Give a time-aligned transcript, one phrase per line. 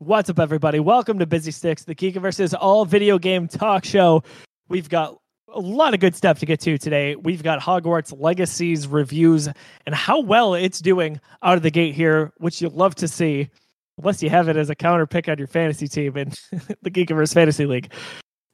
[0.00, 0.78] What's up, everybody?
[0.78, 4.22] Welcome to Busy Sticks, the Geekiverse's all video game talk show.
[4.68, 5.18] We've got
[5.52, 7.16] a lot of good stuff to get to today.
[7.16, 9.48] We've got Hogwarts Legacies reviews
[9.86, 13.50] and how well it's doing out of the gate here, which you'll love to see,
[13.98, 16.28] unless you have it as a counter pick on your fantasy team in
[16.82, 17.92] the Geekiverse Fantasy League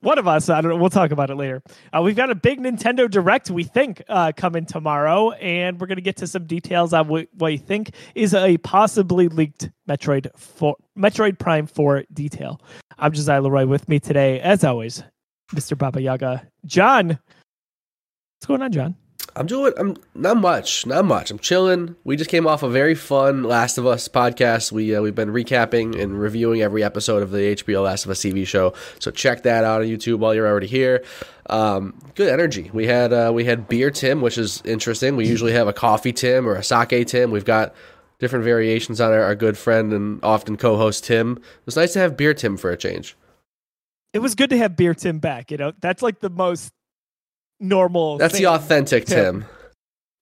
[0.05, 0.49] one of us.
[0.49, 0.77] I don't know.
[0.77, 1.63] We'll talk about it later.
[1.93, 5.97] Uh, we've got a big Nintendo Direct, we think, uh, coming tomorrow, and we're going
[5.97, 10.29] to get to some details on what, what we think is a possibly leaked Metroid
[10.39, 12.61] for Metroid Prime 4 detail.
[12.99, 15.03] I'm Josiah Leroy with me today, as always,
[15.53, 15.77] Mr.
[15.77, 16.47] Baba Yaga.
[16.67, 18.97] John, what's going on, John?
[19.37, 19.73] I'm doing.
[19.77, 21.31] I'm not much, not much.
[21.31, 21.97] I'm chilling.
[22.05, 24.71] We just came off a very fun Last of Us podcast.
[24.71, 28.21] We uh, we've been recapping and reviewing every episode of the HBO Last of Us
[28.21, 28.75] TV show.
[29.01, 31.05] So check that out on YouTube while you're already here.
[31.51, 32.71] Um, good energy.
[32.73, 35.17] We had uh, we had beer Tim, which is interesting.
[35.17, 37.33] We usually have a coffee Tim or a sake Tim.
[37.33, 37.75] We've got
[38.21, 41.33] different variations on our, our good friend and often co-host Tim.
[41.33, 43.17] It was nice to have beer Tim for a change.
[44.13, 45.51] It was good to have beer Tim back.
[45.51, 46.73] You know, that's like the most
[47.65, 48.19] normal.
[48.19, 49.41] That's the authentic Tim.
[49.41, 49.45] Tim.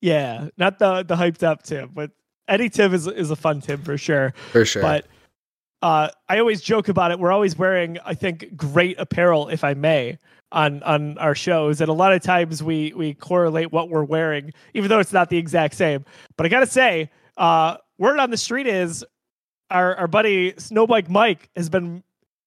[0.00, 2.10] Yeah, not the the hyped up Tim, but
[2.48, 4.34] Eddie Tim is is a fun Tim for sure.
[4.50, 4.82] For sure.
[4.82, 5.06] But
[5.82, 7.18] uh, I always joke about it.
[7.18, 10.18] We're always wearing, I think, great apparel, if I may,
[10.52, 14.52] on on our shows, and a lot of times we we correlate what we're wearing,
[14.74, 16.04] even though it's not the exact same.
[16.36, 19.04] But I gotta say, uh, word on the street is
[19.70, 22.02] our our buddy Snowbike Mike has been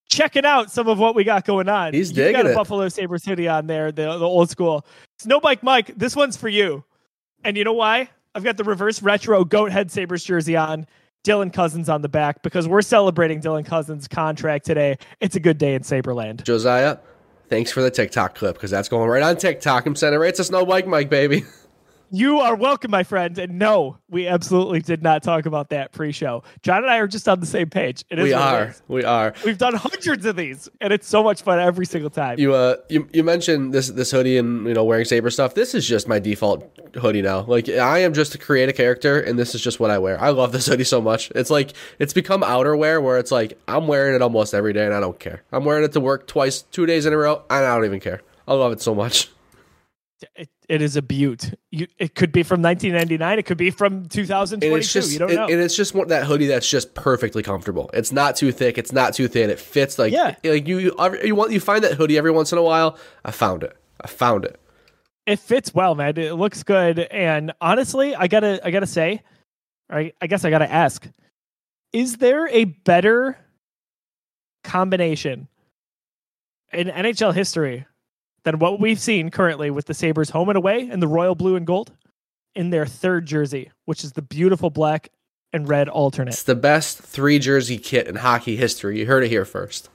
[0.09, 1.93] checking out some of what we got going on.
[1.93, 2.55] He's you got a it.
[2.55, 4.85] Buffalo Sabres hoodie on there, the the old school
[5.21, 5.95] Snowbike Mike.
[5.95, 6.83] This one's for you,
[7.43, 8.09] and you know why?
[8.33, 10.87] I've got the reverse retro goat head Sabres jersey on.
[11.23, 14.97] Dylan Cozens on the back because we're celebrating Dylan Cozens' contract today.
[15.21, 16.43] It's a good day in Saberland.
[16.43, 16.99] Josiah,
[17.49, 19.87] thanks for the TikTok clip because that's going right on TikTok.
[19.87, 21.43] I'm sending it right to Snowbike Mike, baby.
[22.15, 23.37] You are welcome, my friend.
[23.37, 26.43] And no, we absolutely did not talk about that pre-show.
[26.61, 28.05] John and I are just on the same page.
[28.09, 28.73] It is we are.
[28.87, 29.33] We are.
[29.43, 32.39] We've done hundreds of these, and it's so much fun every single time.
[32.39, 35.55] You uh you, you mentioned this this hoodie and you know wearing saber stuff.
[35.55, 36.63] This is just my default
[36.95, 37.41] hoodie now.
[37.41, 40.17] Like I am just to create a character and this is just what I wear.
[40.21, 41.31] I love this hoodie so much.
[41.35, 44.93] It's like it's become outerwear where it's like I'm wearing it almost every day and
[44.93, 45.43] I don't care.
[45.51, 47.99] I'm wearing it to work twice, two days in a row, and I don't even
[47.99, 48.21] care.
[48.47, 49.31] I love it so much.
[50.37, 51.53] It, it is a beaut.
[51.71, 53.39] You, it could be from 1999.
[53.39, 54.75] It could be from And 2022.
[54.77, 55.45] it's just you don't it- know.
[55.47, 57.89] and it's just one, that hoodie that's just perfectly comfortable.
[57.93, 59.49] It's not too thick, it's not too thin.
[59.49, 60.35] It fits like Yeah.
[60.43, 62.97] like you you, you want you find that hoodie every once in a while.
[63.23, 63.75] I found it.
[64.01, 64.59] I found it.
[65.25, 66.17] it fits well, man.
[66.17, 66.99] It looks good.
[66.99, 69.21] And honestly, I gotta I gotta say,
[69.89, 71.07] I, I guess I gotta ask,
[71.93, 73.37] is there a better
[74.63, 75.47] combination
[76.73, 77.85] in NHL history
[78.45, 81.55] than what we've seen currently with the Sabres home and away and the royal blue
[81.57, 81.91] and gold
[82.55, 85.09] in their third jersey, which is the beautiful black
[85.51, 86.35] and red alternate?
[86.35, 88.99] It's the best three jersey kit in hockey history.
[88.99, 89.89] You heard it here first.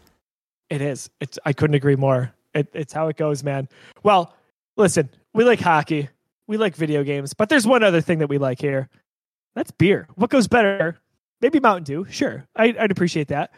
[0.69, 1.09] It is.
[1.21, 1.39] It's.
[1.47, 2.33] I couldn't agree more.
[2.55, 3.69] It, it's how it goes, man.
[4.03, 4.34] Well,
[4.77, 6.09] listen, we like hockey,
[6.49, 8.89] we like video games, but there's one other thing that we like here.
[9.55, 10.09] That's beer.
[10.16, 10.99] What goes better?
[11.41, 12.06] Maybe Mountain Dew.
[12.10, 13.53] Sure, I, I'd appreciate that.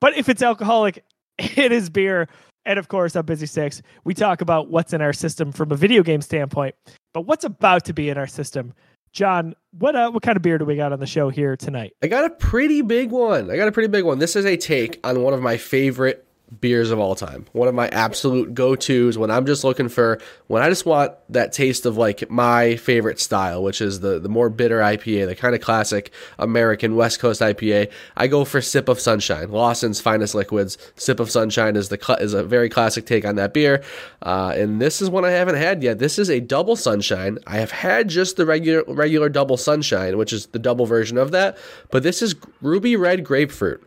[0.00, 1.04] But if it's alcoholic,
[1.38, 2.28] it is beer.
[2.64, 5.76] And of course, on Busy Sticks, we talk about what's in our system from a
[5.76, 6.74] video game standpoint,
[7.12, 8.72] but what's about to be in our system.
[9.12, 11.92] John, what uh, what kind of beer do we got on the show here tonight?
[12.02, 13.50] I got a pretty big one.
[13.50, 14.18] I got a pretty big one.
[14.18, 16.26] This is a take on one of my favorite
[16.60, 17.46] beers of all time.
[17.52, 21.52] One of my absolute go-tos when I'm just looking for when I just want that
[21.52, 25.54] taste of like my favorite style, which is the the more bitter IPA, the kind
[25.54, 27.90] of classic American West Coast IPA.
[28.16, 30.76] I go for Sip of Sunshine, Lawson's finest liquids.
[30.96, 33.82] Sip of Sunshine is the is a very classic take on that beer,
[34.22, 35.98] uh, and this is one I haven't had yet.
[35.98, 37.38] This is a double Sunshine.
[37.46, 41.30] I have had just the regular regular double Sunshine, which is the double version of
[41.30, 41.56] that,
[41.90, 43.82] but this is ruby red grapefruit.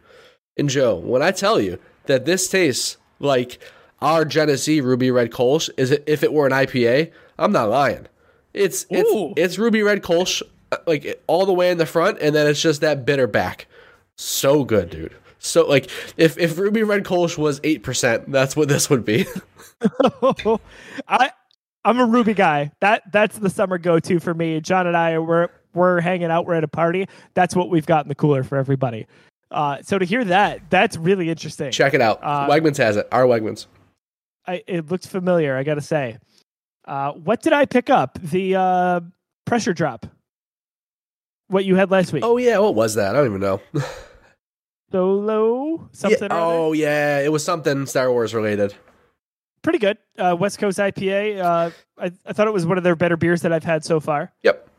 [0.57, 3.59] And Joe, when I tell you that this tastes like
[4.01, 7.11] our Genesee Ruby Red Kolsch, is it if it were an IPA?
[7.37, 8.07] I'm not lying.
[8.53, 9.33] It's it's Ooh.
[9.35, 12.61] it's Ruby Red Kolsch uh, like all the way in the front, and then it's
[12.61, 13.67] just that bitter back.
[14.15, 15.15] So good, dude.
[15.39, 19.25] So like if if Ruby Red Kolsch was eight percent, that's what this would be.
[21.07, 21.31] I
[21.83, 22.71] I'm a Ruby guy.
[22.81, 24.61] That that's the summer go to for me.
[24.61, 26.45] John and I we're we're hanging out.
[26.45, 27.07] We're at a party.
[27.33, 29.05] That's what we've got in the cooler for everybody.
[29.51, 31.71] Uh, so to hear that, that's really interesting.
[31.71, 32.19] Check it out.
[32.21, 33.07] Uh, Wegmans has it.
[33.11, 33.67] Our Wegmans.
[34.47, 35.55] I, it looked familiar.
[35.55, 36.17] I got to say.
[36.85, 38.19] Uh, what did I pick up?
[38.21, 38.99] The uh,
[39.45, 40.05] pressure drop.
[41.47, 42.23] What you had last week?
[42.25, 43.15] Oh yeah, what was that?
[43.15, 43.61] I don't even know.
[44.91, 46.19] Solo something.
[46.21, 48.73] Yeah, oh yeah, it was something Star Wars related.
[49.61, 49.97] pretty good.
[50.17, 51.39] Uh, West Coast IPA.
[51.39, 53.99] Uh, I, I thought it was one of their better beers that I've had so
[53.99, 54.31] far.
[54.43, 54.69] Yep.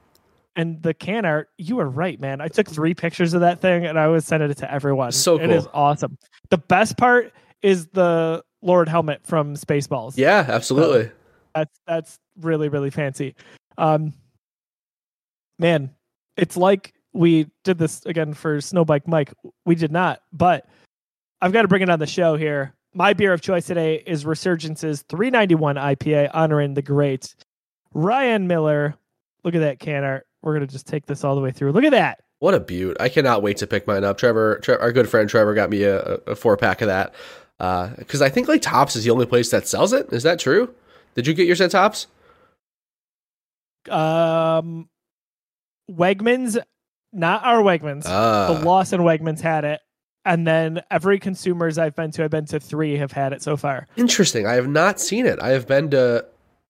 [0.56, 2.41] And the can art, you were right, man.
[2.41, 5.12] I took three pictures of that thing and I was sending it to everyone.
[5.12, 6.17] So It is awesome.
[6.49, 7.32] The best part
[7.62, 10.17] is the Lord helmet from Spaceballs.
[10.17, 11.12] Yeah, absolutely.
[11.55, 13.35] That's that's really really fancy.
[13.79, 14.14] Um,
[15.58, 15.91] man,
[16.37, 19.32] it's like we did this again for Snowbike Mike.
[19.64, 20.67] We did not, but
[21.41, 22.75] I've got to bring it on the show here.
[22.94, 27.35] My beer of choice today is Resurgence's 391 IPA, honoring the great
[27.93, 28.94] Ryan Miller.
[29.44, 30.26] Look at that can art.
[30.46, 31.72] We're gonna just take this all the way through.
[31.72, 32.20] Look at that.
[32.38, 32.96] What a beaut!
[33.00, 34.16] I cannot wait to pick mine up.
[34.16, 35.98] Trevor, Tre- our good friend Trevor, got me a,
[36.28, 37.12] a four pack of that
[37.98, 40.12] because I think like Tops is the only place that sells it.
[40.12, 40.72] Is that true?
[41.16, 42.06] Did you get yours at Tops?
[43.90, 44.88] Um,
[45.90, 46.62] Wegmans,
[47.12, 48.04] not our Wegmans.
[48.06, 49.81] Ah, the Lawson Wegmans had it,
[50.25, 53.56] and then every consumers I've been to, I've been to three, have had it so
[53.56, 53.88] far.
[53.96, 54.46] interesting.
[54.46, 55.40] I have not seen it.
[55.40, 56.25] I have been to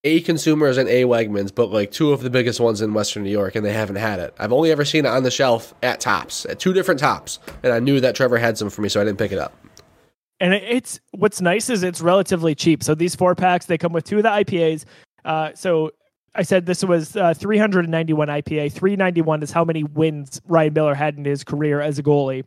[0.06, 3.30] a consumers and a Wegmans, but like two of the biggest ones in Western New
[3.30, 4.32] York, and they haven't had it.
[4.38, 7.72] I've only ever seen it on the shelf at Tops, at two different Tops, and
[7.72, 9.52] I knew that Trevor had some for me, so I didn't pick it up.
[10.38, 12.84] And it's what's nice is it's relatively cheap.
[12.84, 14.84] So these four packs, they come with two of the IPAs.
[15.24, 15.90] Uh, so
[16.36, 18.72] I said this was uh, 391 IPA.
[18.72, 22.44] 391 is how many wins Ryan Miller had in his career as a goalie.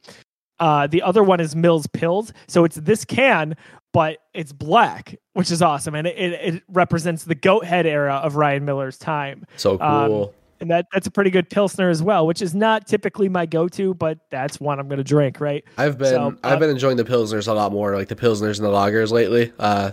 [0.59, 2.31] Uh, the other one is Mills Pills.
[2.47, 3.55] So it's this can,
[3.93, 5.95] but it's black, which is awesome.
[5.95, 9.45] And it, it, it represents the goat head era of Ryan Miller's time.
[9.57, 10.33] So Um, cool.
[10.59, 13.93] and that that's a pretty good pilsner as well, which is not typically my go-to,
[13.93, 15.63] but that's one I'm going to drink, right?
[15.77, 18.57] I've been so, uh, I've been enjoying the pilsners a lot more, like the pilsners
[18.57, 19.51] and the lagers lately.
[19.57, 19.91] Uh,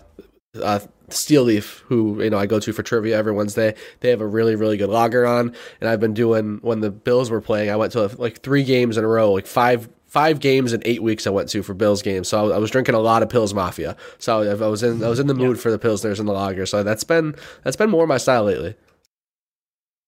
[0.63, 4.21] uh, Steel Leaf, who you know I go to for trivia every Wednesday, they have
[4.21, 7.71] a really really good lager on, and I've been doing when the Bills were playing.
[7.71, 11.03] I went to like three games in a row, like five five games in eight
[11.03, 11.27] weeks.
[11.27, 13.97] I went to for Bills games, so I was drinking a lot of Pills Mafia.
[14.19, 16.33] So I I was in I was in the mood for the pilsners and the
[16.33, 16.67] lager.
[16.67, 18.75] So that's been that's been more my style lately.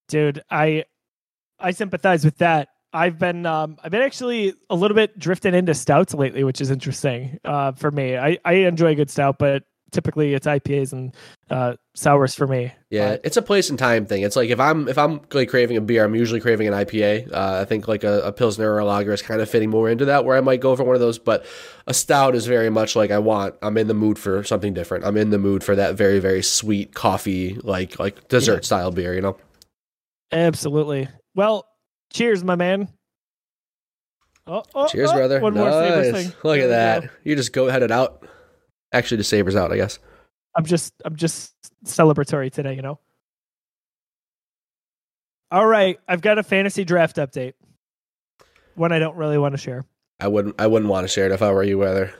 [0.09, 0.85] Dude, I
[1.59, 2.69] I sympathize with that.
[2.93, 6.71] I've been um I've been actually a little bit drifting into stouts lately, which is
[6.71, 8.17] interesting uh for me.
[8.17, 11.15] I I enjoy a good stout, but typically it's IPAs and
[11.51, 12.73] uh sours for me.
[12.91, 14.23] Yeah, But- it's a place and time thing.
[14.23, 17.33] It's like if I'm if I'm like craving a beer, I'm usually craving an IPA.
[17.33, 19.89] Uh, I think like a, a pilsner or a lager is kind of fitting more
[19.89, 20.25] into that.
[20.25, 21.45] Where I might go for one of those, but
[21.87, 23.55] a stout is very much like I want.
[23.63, 25.05] I'm in the mood for something different.
[25.05, 28.67] I'm in the mood for that very very sweet coffee like like dessert Yeah.
[28.67, 29.15] style beer.
[29.15, 29.37] You know.
[30.31, 31.09] Absolutely.
[31.35, 31.67] Well,
[32.13, 32.89] cheers, my man.
[34.47, 35.41] Oh, oh, Cheers, oh, brother.
[35.41, 36.11] One more Nice.
[36.11, 36.33] thing.
[36.43, 37.11] Look at that.
[37.23, 38.27] You just go headed out.
[38.93, 39.99] Actually, the sabers out, I guess.
[40.57, 41.55] I'm just I'm just
[41.85, 42.99] celebratory today, you know.
[45.51, 47.55] All right, I've got a fantasy draft update.
[48.75, 49.85] One I don't really want to share.
[50.21, 52.13] I wouldn't I wouldn't want to share it if I were you, whether.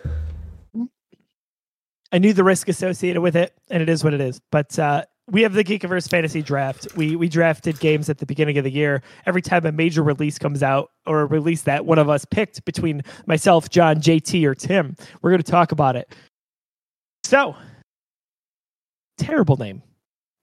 [2.11, 4.41] I knew the risk associated with it, and it is what it is.
[4.51, 6.89] But uh, we have the Geekiverse fantasy draft.
[6.97, 9.03] We we drafted games at the beginning of the year.
[9.27, 12.65] Every time a major release comes out or a release that one of us picked
[12.65, 16.15] between myself, John, JT, or Tim, we're going to talk about it.
[17.29, 17.55] So,
[19.19, 19.83] terrible name.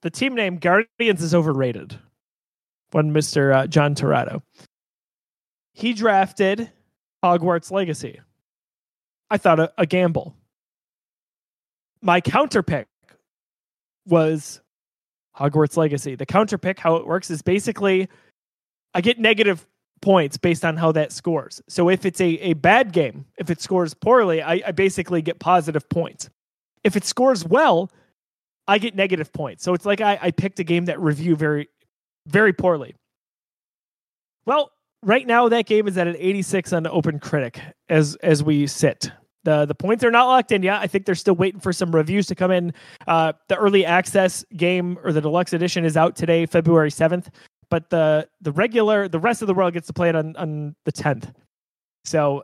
[0.04, 1.98] The team name Guardians is overrated.
[2.92, 4.44] One Mister uh, John Torado.
[5.74, 6.70] He drafted
[7.24, 8.22] Hogwarts Legacy.
[9.32, 10.36] I thought a, a gamble
[12.04, 12.86] my counter pick
[14.06, 14.62] was
[15.36, 16.14] Hogwarts Legacy.
[16.14, 18.08] The counter pick, how it works is basically
[18.94, 19.66] I get negative
[20.04, 21.64] points based on how that scores.
[21.68, 25.40] So if it's a, a bad game, if it scores poorly, I, I basically get
[25.40, 26.30] positive points.
[26.86, 27.92] If it scores well,
[28.68, 29.64] I get negative points.
[29.64, 31.68] So it's like I, I picked a game that reviewed very,
[32.28, 32.96] very poorly.
[34.46, 34.72] Well,
[35.04, 39.12] right now that game is at an 86 on Open Critic as as we sit.
[39.44, 40.80] The the points are not locked in yet.
[40.80, 42.74] I think they're still waiting for some reviews to come in.
[43.08, 47.28] Uh, the early access game or the deluxe edition is out today, February 7th,
[47.70, 50.76] but the the regular the rest of the world gets to play it on on
[50.86, 51.34] the 10th.
[52.06, 52.44] So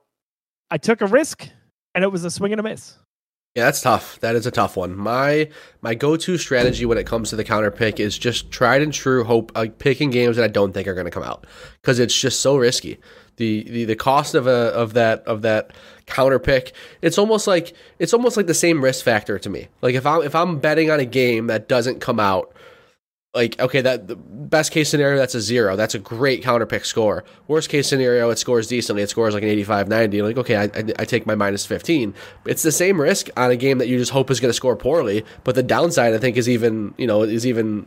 [0.72, 1.48] I took a risk
[1.94, 2.98] and it was a swing and a miss.
[3.56, 4.18] Yeah, that's tough.
[4.22, 4.96] That is a tough one.
[4.96, 5.50] My
[5.82, 8.94] my go to strategy when it comes to the counter pick is just tried and
[8.94, 11.46] true hope like picking games that I don't think are going to come out
[11.82, 12.98] because it's just so risky.
[13.36, 15.72] The, the the cost of a of that of that
[16.06, 19.68] counter pick it's almost like it's almost like the same risk factor to me.
[19.82, 22.54] Like if I'm if I'm betting on a game that doesn't come out
[23.34, 25.76] like okay that the best case scenario that's a zero.
[25.76, 27.24] That's a great counter pick score.
[27.48, 29.04] Worst case scenario it scores decently.
[29.04, 30.64] It scores like an 85 90 like okay I,
[31.00, 32.14] I, take my minus 15
[32.46, 34.76] it's the same risk on a game that you just hope is going to score
[34.76, 37.86] poorly but the downside i think is even you know is even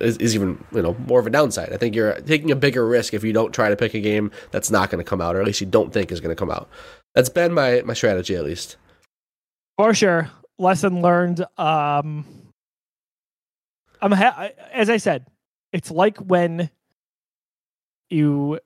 [0.00, 1.72] is, is even you know more of a downside.
[1.72, 4.30] I think you're taking a bigger risk if you don't try to pick a game
[4.50, 6.38] that's not going to come out or at least you don't think is going to
[6.38, 6.68] come out.
[7.14, 8.76] That's been my my strategy at least.
[9.76, 10.30] For sure.
[10.58, 11.44] Lesson learned.
[11.56, 12.24] Um,
[14.00, 15.26] I'm ha- as I said,
[15.72, 16.70] it's like when
[18.10, 18.58] you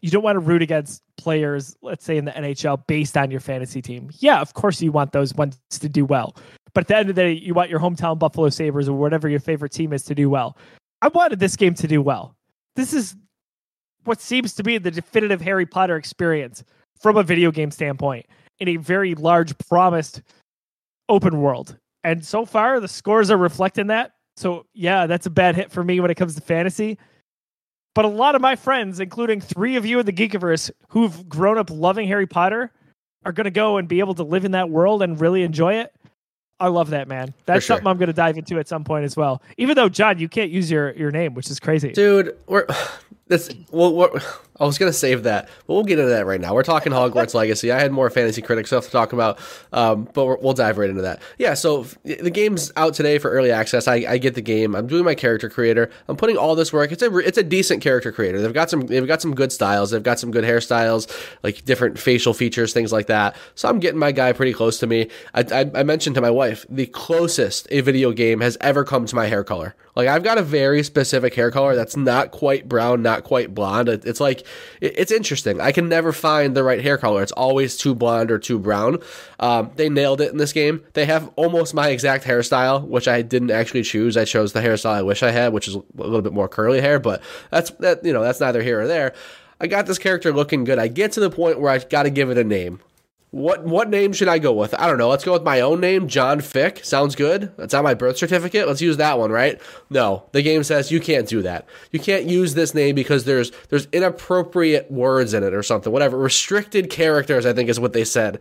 [0.00, 3.40] you don't want to root against players, let's say in the NHL, based on your
[3.40, 4.10] fantasy team.
[4.18, 6.36] Yeah, of course you want those ones to do well.
[6.72, 9.28] But at the end of the day, you want your hometown Buffalo Sabres or whatever
[9.28, 10.56] your favorite team is to do well.
[11.02, 12.34] I wanted this game to do well.
[12.76, 13.16] This is
[14.04, 16.64] what seems to be the definitive Harry Potter experience
[17.00, 18.26] from a video game standpoint
[18.58, 20.22] in a very large, promised
[21.08, 21.76] open world.
[22.04, 24.12] And so far, the scores are reflecting that.
[24.36, 26.98] So, yeah, that's a bad hit for me when it comes to fantasy.
[27.94, 31.58] But a lot of my friends, including three of you in the Geekiverse who've grown
[31.58, 32.72] up loving Harry Potter,
[33.24, 35.74] are going to go and be able to live in that world and really enjoy
[35.74, 35.92] it.
[36.58, 37.34] I love that, man.
[37.46, 37.76] That's sure.
[37.76, 39.42] something I'm going to dive into at some point as well.
[39.56, 41.92] Even though, John, you can't use your, your name, which is crazy.
[41.92, 42.66] Dude, we're
[43.30, 44.10] that's well,
[44.58, 46.52] I was gonna save that, but we'll get into that right now.
[46.52, 47.70] We're talking Hogwarts Legacy.
[47.70, 49.38] I had more fantasy critic stuff to talk about,
[49.72, 51.22] um, but we will dive right into that.
[51.38, 53.86] Yeah, so the game's out today for early access.
[53.86, 54.74] I, I, get the game.
[54.74, 55.90] I'm doing my character creator.
[56.08, 56.90] I'm putting all this work.
[56.90, 58.42] It's a it's a decent character creator.
[58.42, 59.92] They've got some they've got some good styles.
[59.92, 61.08] They've got some good hairstyles,
[61.44, 63.36] like different facial features, things like that.
[63.54, 65.08] So I'm getting my guy pretty close to me.
[65.34, 69.06] I, I, I mentioned to my wife the closest a video game has ever come
[69.06, 69.76] to my hair color.
[70.00, 73.90] Like I've got a very specific hair color that's not quite brown, not quite blonde.
[73.90, 74.46] It's like
[74.80, 75.60] it's interesting.
[75.60, 77.22] I can never find the right hair color.
[77.22, 79.02] It's always too blonde or too brown.
[79.40, 80.82] Um, they nailed it in this game.
[80.94, 84.16] They have almost my exact hairstyle, which I didn't actually choose.
[84.16, 86.80] I chose the hairstyle I wish I had, which is a little bit more curly
[86.80, 86.98] hair.
[86.98, 88.02] But that's that.
[88.02, 89.12] You know, that's neither here or there.
[89.60, 90.78] I got this character looking good.
[90.78, 92.80] I get to the point where I got to give it a name.
[93.32, 94.74] What what name should I go with?
[94.74, 95.08] I don't know.
[95.08, 96.84] Let's go with my own name, John Fick.
[96.84, 97.52] Sounds good.
[97.56, 98.66] That's on my birth certificate.
[98.66, 99.60] Let's use that one, right?
[99.88, 101.64] No, the game says you can't do that.
[101.92, 105.92] You can't use this name because there's there's inappropriate words in it or something.
[105.92, 106.18] Whatever.
[106.18, 108.40] Restricted characters, I think is what they said.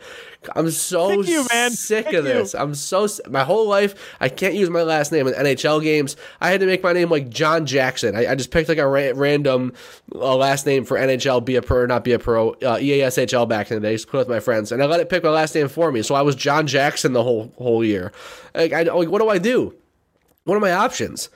[0.55, 2.53] I'm so you, sick Thank of this.
[2.53, 2.59] you.
[2.59, 6.15] I'm so my whole life I can't use my last name in NHL games.
[6.41, 8.15] I had to make my name like John Jackson.
[8.15, 9.73] I, I just picked like a ra- random
[10.15, 13.47] uh, last name for NHL, be a pro or not be a pro, uh, EASHL
[13.47, 13.93] back in the day.
[13.93, 16.01] Just put with my friends, and I let it pick my last name for me.
[16.01, 18.11] So I was John Jackson the whole whole year.
[18.53, 19.75] Like, I, like what do I do?
[20.45, 21.29] What are my options?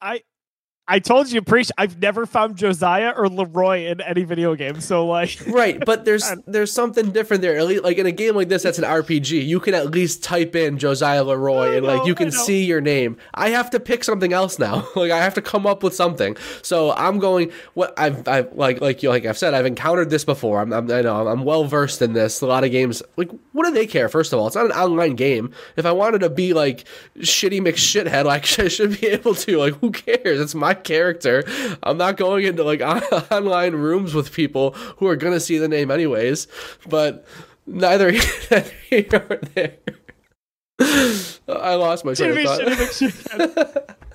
[0.00, 0.22] I
[0.90, 1.70] I told you, preach.
[1.78, 4.80] I've never found Josiah or Leroy in any video game.
[4.80, 7.56] So like, right, but there's there's something different there.
[7.56, 9.46] At least, like in a game like this, that's an RPG.
[9.46, 13.18] You can at least type in Josiah Leroy, and like you can see your name.
[13.34, 14.84] I have to pick something else now.
[14.96, 16.36] like I have to come up with something.
[16.62, 17.52] So I'm going.
[17.74, 20.60] What I've, I've like like you like I've said, I've encountered this before.
[20.60, 22.40] I'm, I'm I know I'm well versed in this.
[22.40, 23.00] A lot of games.
[23.16, 24.08] Like what do they care?
[24.08, 25.52] First of all, it's not an online game.
[25.76, 26.82] If I wanted to be like
[27.18, 29.58] shitty McShithead, like I should be able to.
[29.58, 30.40] Like who cares?
[30.40, 31.44] It's my character.
[31.82, 35.68] I'm not going into like on- online rooms with people who are gonna see the
[35.68, 36.46] name anyways.
[36.88, 37.26] But
[37.66, 38.10] neither
[38.90, 39.76] here nor there.
[41.48, 42.58] I lost my train of
[42.98, 43.96] thought.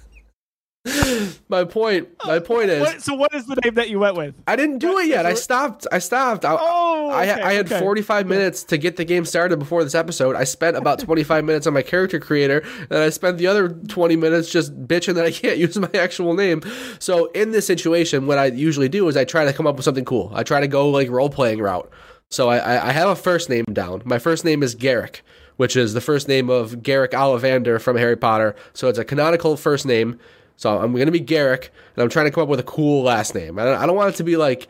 [1.50, 2.10] My point.
[2.26, 4.36] My point is, What, so what is the name that you went with?
[4.48, 5.26] I didn't do it yet.
[5.26, 5.88] I stopped.
[5.92, 6.46] I stopped.
[6.46, 7.80] I, Oh, I, okay, I had okay.
[7.80, 10.36] 45 minutes to get the game started before this episode.
[10.36, 14.16] I spent about 25 minutes on my character creator, and I spent the other 20
[14.16, 16.62] minutes just bitching that I can't use my actual name.
[17.00, 19.86] So in this situation, what I usually do is I try to come up with
[19.86, 20.32] something cool.
[20.36, 21.90] I try to go like role playing route.
[22.30, 24.02] So I, I I have a first name down.
[24.04, 25.24] My first name is Garrick,
[25.58, 28.56] which is the first name of Garrick Ollivander from Harry Potter.
[28.74, 30.20] So it's a canonical first name.
[30.58, 33.04] So I'm going to be Garrick, and I'm trying to come up with a cool
[33.04, 33.60] last name.
[33.60, 34.68] I don't, I don't want it to be like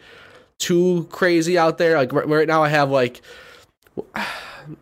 [0.57, 1.97] too crazy out there.
[1.97, 3.21] Like right, right now, I have like,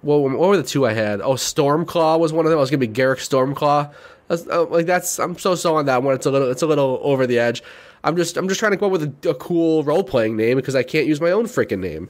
[0.03, 1.21] well, what were the two I had?
[1.21, 2.57] Oh, Stormclaw was one of them.
[2.57, 3.93] I was gonna be Garrick Stormclaw.
[4.27, 6.15] That's, uh, like that's I'm so so on that one.
[6.15, 7.61] It's a little it's a little over the edge.
[8.03, 10.57] I'm just I'm just trying to come up with a, a cool role playing name
[10.57, 12.09] because I can't use my own freaking name.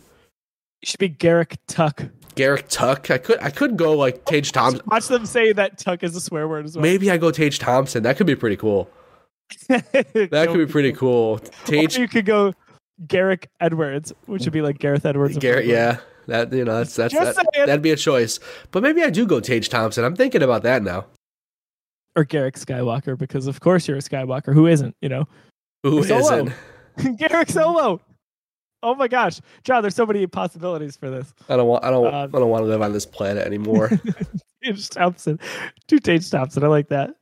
[0.81, 2.03] You should be Garrick Tuck.
[2.35, 3.09] Garrick Tuck.
[3.11, 4.81] I could I could go like oh, Tage Thompson.
[4.87, 6.81] Watch them say that Tuck is a swear word as well.
[6.81, 8.03] Maybe I go Tage Thompson.
[8.03, 8.89] That could be pretty cool.
[9.67, 11.39] That could be pretty cool.
[11.65, 12.53] Tage Or you could go
[13.07, 15.37] Garrick Edwards, which would be like Gareth Edwards.
[15.37, 15.99] Garrett, yeah.
[16.27, 17.67] That you know, that's that's Just that, saying.
[17.67, 18.39] that'd be a choice.
[18.71, 20.05] But maybe I do go Tage Thompson.
[20.05, 21.05] I'm thinking about that now.
[22.15, 24.53] Or Garrick Skywalker, because of course you're a Skywalker.
[24.53, 24.95] Who isn't?
[25.01, 25.27] You know,
[25.83, 26.53] Who isn't?
[27.17, 27.99] Garrick Solo.
[28.83, 31.33] Oh my gosh, John, there's so many possibilities for this.
[31.49, 33.89] I don't want I don't Um, I don't want to live on this planet anymore.
[34.63, 35.39] Tage Thompson,
[35.87, 36.63] two Tage Thompson.
[36.63, 37.15] I like that.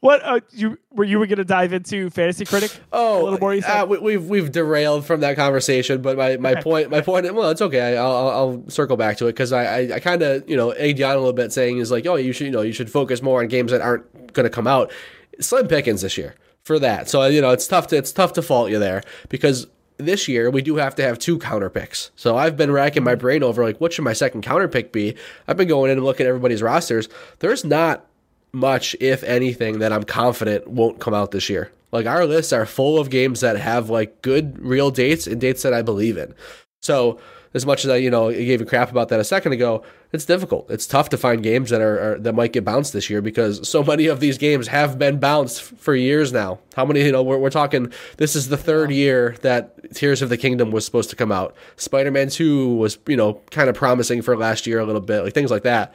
[0.00, 2.70] What uh, you were you were gonna dive into Fantasy Critic?
[2.92, 3.80] Oh, A little more, you said?
[3.82, 6.62] uh, we, we've we've derailed from that conversation, but my, my Okay.
[6.62, 9.64] point my point well it's okay I'll I'll, I'll circle back to it because I
[9.64, 12.06] I, I kind of you know egged you on a little bit saying is like
[12.06, 14.50] oh you should you know you should focus more on games that aren't going to
[14.50, 14.92] come out
[15.40, 18.42] slim pickings this year for that so you know it's tough to it's tough to
[18.42, 19.66] fault you there because
[19.98, 23.14] this year we do have to have two counter picks so I've been racking my
[23.14, 23.20] hmm.
[23.20, 26.04] brain over like what should my second counter pick be I've been going in and
[26.04, 27.08] looking at everybody's rosters
[27.40, 28.04] there's not
[28.52, 31.70] much, if anything, that I'm confident won't come out this year.
[31.92, 35.62] Like our lists are full of games that have like good real dates and dates
[35.62, 36.34] that I believe in.
[36.82, 37.18] So
[37.54, 40.24] as much as I, you know, gave a crap about that a second ago, it's
[40.24, 40.70] difficult.
[40.70, 43.68] It's tough to find games that are, are, that might get bounced this year because
[43.68, 46.60] so many of these games have been bounced for years now.
[46.74, 47.04] How many?
[47.04, 47.92] You know, we're, we're talking.
[48.16, 51.54] This is the third year that Tears of the Kingdom was supposed to come out.
[51.76, 55.22] Spider Man Two was, you know, kind of promising for last year a little bit,
[55.22, 55.94] like things like that.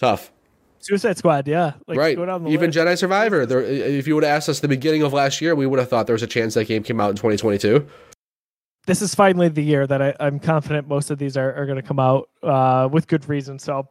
[0.00, 0.32] Tough.
[0.80, 2.16] Suicide Squad, yeah, like, right.
[2.16, 2.78] Even list.
[2.78, 3.44] Jedi Survivor.
[3.44, 5.88] There, if you would have asked us the beginning of last year, we would have
[5.88, 7.86] thought there was a chance that game came out in 2022
[8.86, 11.76] this is finally the year that I, am confident most of these are, are going
[11.76, 13.58] to come out uh, with good reason.
[13.58, 13.88] So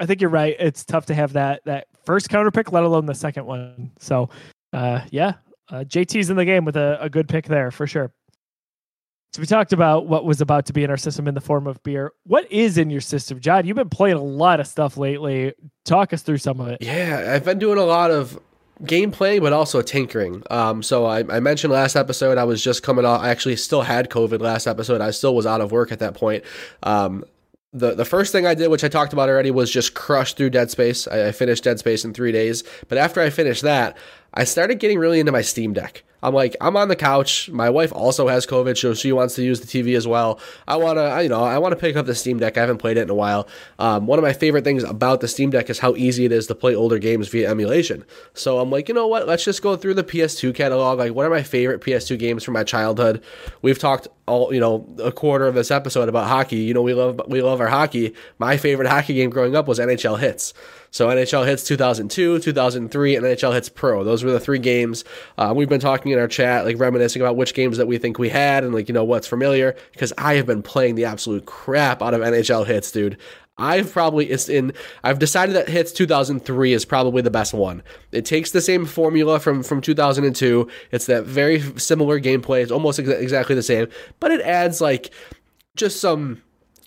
[0.00, 0.56] I think you're right.
[0.58, 3.92] It's tough to have that that first counter pick, let alone the second one.
[3.98, 4.28] So
[4.72, 5.34] uh, yeah,
[5.70, 8.12] uh, JT's in the game with a, a good pick there for sure.
[9.32, 11.66] So we talked about what was about to be in our system in the form
[11.66, 12.12] of beer.
[12.24, 13.66] What is in your system, John?
[13.66, 15.54] You've been playing a lot of stuff lately.
[15.84, 16.78] Talk us through some of it.
[16.80, 18.38] Yeah, I've been doing a lot of
[18.86, 20.42] gameplay, but also tinkering.
[20.50, 23.20] Um, so I, I, mentioned last episode I was just coming off.
[23.20, 25.00] I actually still had COVID last episode.
[25.00, 26.44] I still was out of work at that point.
[26.82, 27.24] Um,
[27.72, 30.50] the the first thing I did, which I talked about already, was just crush through
[30.50, 31.08] Dead Space.
[31.08, 32.62] I, I finished Dead Space in three days.
[32.88, 33.96] But after I finished that,
[34.32, 36.04] I started getting really into my Steam Deck.
[36.24, 37.50] I'm like, I'm on the couch.
[37.50, 40.40] My wife also has COVID, so she wants to use the TV as well.
[40.66, 42.56] I want to, you know, I want to pick up the Steam Deck.
[42.56, 43.46] I haven't played it in a while.
[43.78, 46.46] Um, one of my favorite things about the Steam Deck is how easy it is
[46.46, 48.04] to play older games via emulation.
[48.32, 49.28] So I'm like, you know what?
[49.28, 50.98] Let's just go through the PS2 catalog.
[50.98, 53.22] Like, what are my favorite PS2 games from my childhood?
[53.60, 56.56] We've talked all, you know, a quarter of this episode about hockey.
[56.56, 58.14] You know, we love we love our hockey.
[58.38, 60.54] My favorite hockey game growing up was NHL Hitz.
[60.94, 64.04] So NHL Hitz 2002, 2003, and NHL Hitz Pro.
[64.04, 65.04] Those were the three games.
[65.36, 68.18] Uh, we've been talking in our chat, like reminiscing about which games that we think
[68.18, 69.76] we had and like, you know, what's familiar.
[69.92, 73.18] Because I have been playing the absolute crap out of NHL Hitz, dude.
[73.56, 74.72] I've probably it's in
[75.04, 77.82] I've decided that Hitz 2003 is probably the best one.
[78.10, 80.68] It takes the same formula from from 2002.
[80.90, 82.62] It's that very similar gameplay.
[82.62, 83.86] It's almost ex- exactly the same,
[84.18, 85.10] but it adds like
[85.76, 86.42] just some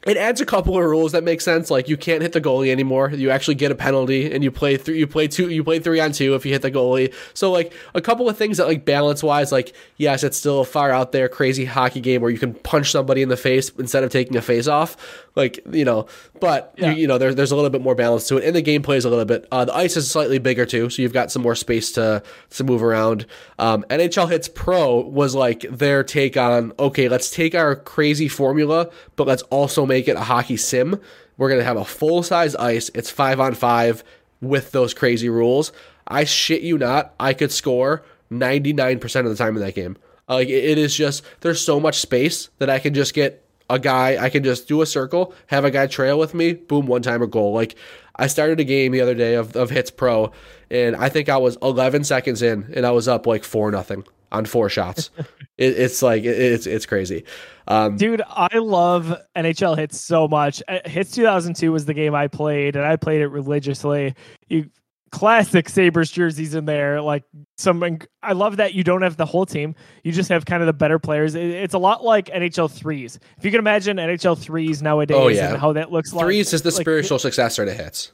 [0.06, 1.72] it adds a couple of rules that make sense.
[1.72, 3.10] Like you can't hit the goalie anymore.
[3.10, 5.00] You actually get a penalty, and you play three.
[5.00, 5.50] You play two.
[5.50, 7.14] You play three on two if you hit the goalie.
[7.34, 10.66] So like a couple of things that like balance wise, like yes, it's still a
[10.66, 14.04] far out there crazy hockey game where you can punch somebody in the face instead
[14.04, 15.26] of taking a face off.
[15.38, 16.08] Like you know,
[16.40, 16.90] but yeah.
[16.90, 18.98] you, you, know there's there's a little bit more balance to it, and the gameplay
[18.98, 19.46] is a little bit.
[19.52, 22.64] Uh, the ice is slightly bigger too, so you've got some more space to to
[22.64, 23.28] move around.
[23.60, 28.90] Um, NHL Hitz Pro was like their take on okay, let's take our crazy formula,
[29.16, 31.00] but let's also make it a hockey sim.
[31.38, 32.90] We're gonna have a full size ice.
[32.96, 34.04] It's five on five
[34.42, 35.72] with those crazy rules.
[36.08, 39.98] I shit you not, I could score 99% of the time in that game.
[40.28, 44.24] Like it is just there's so much space that I can just get a guy,
[44.24, 47.28] I can just do a circle, have a guy trail with me, boom, one timer
[47.28, 47.54] goal.
[47.54, 47.76] Like
[48.16, 50.32] I started a game the other day of, of Hitz Pro,
[50.70, 54.06] and I think I was 11 seconds in, and I was up like four nothing
[54.32, 55.10] on four shots.
[55.58, 57.24] it, it's like it, it's it's crazy.
[57.68, 60.64] Um, Dude, I love NHL Hitz so much.
[60.86, 64.16] Hitz 2002 was the game I played, and I played it religiously.
[64.48, 64.70] You
[65.12, 67.02] classic Sabres jerseys in there.
[67.02, 67.24] Like
[67.58, 69.76] some, I love that you don't have the whole team.
[70.04, 71.36] You just have kind of the better players.
[71.36, 73.20] It's a lot like NHL threes.
[73.38, 75.50] If you can imagine NHL threes nowadays oh, yeah.
[75.50, 76.26] and how that looks like.
[76.26, 78.12] Threes is the like, spiritual successor to Hitz.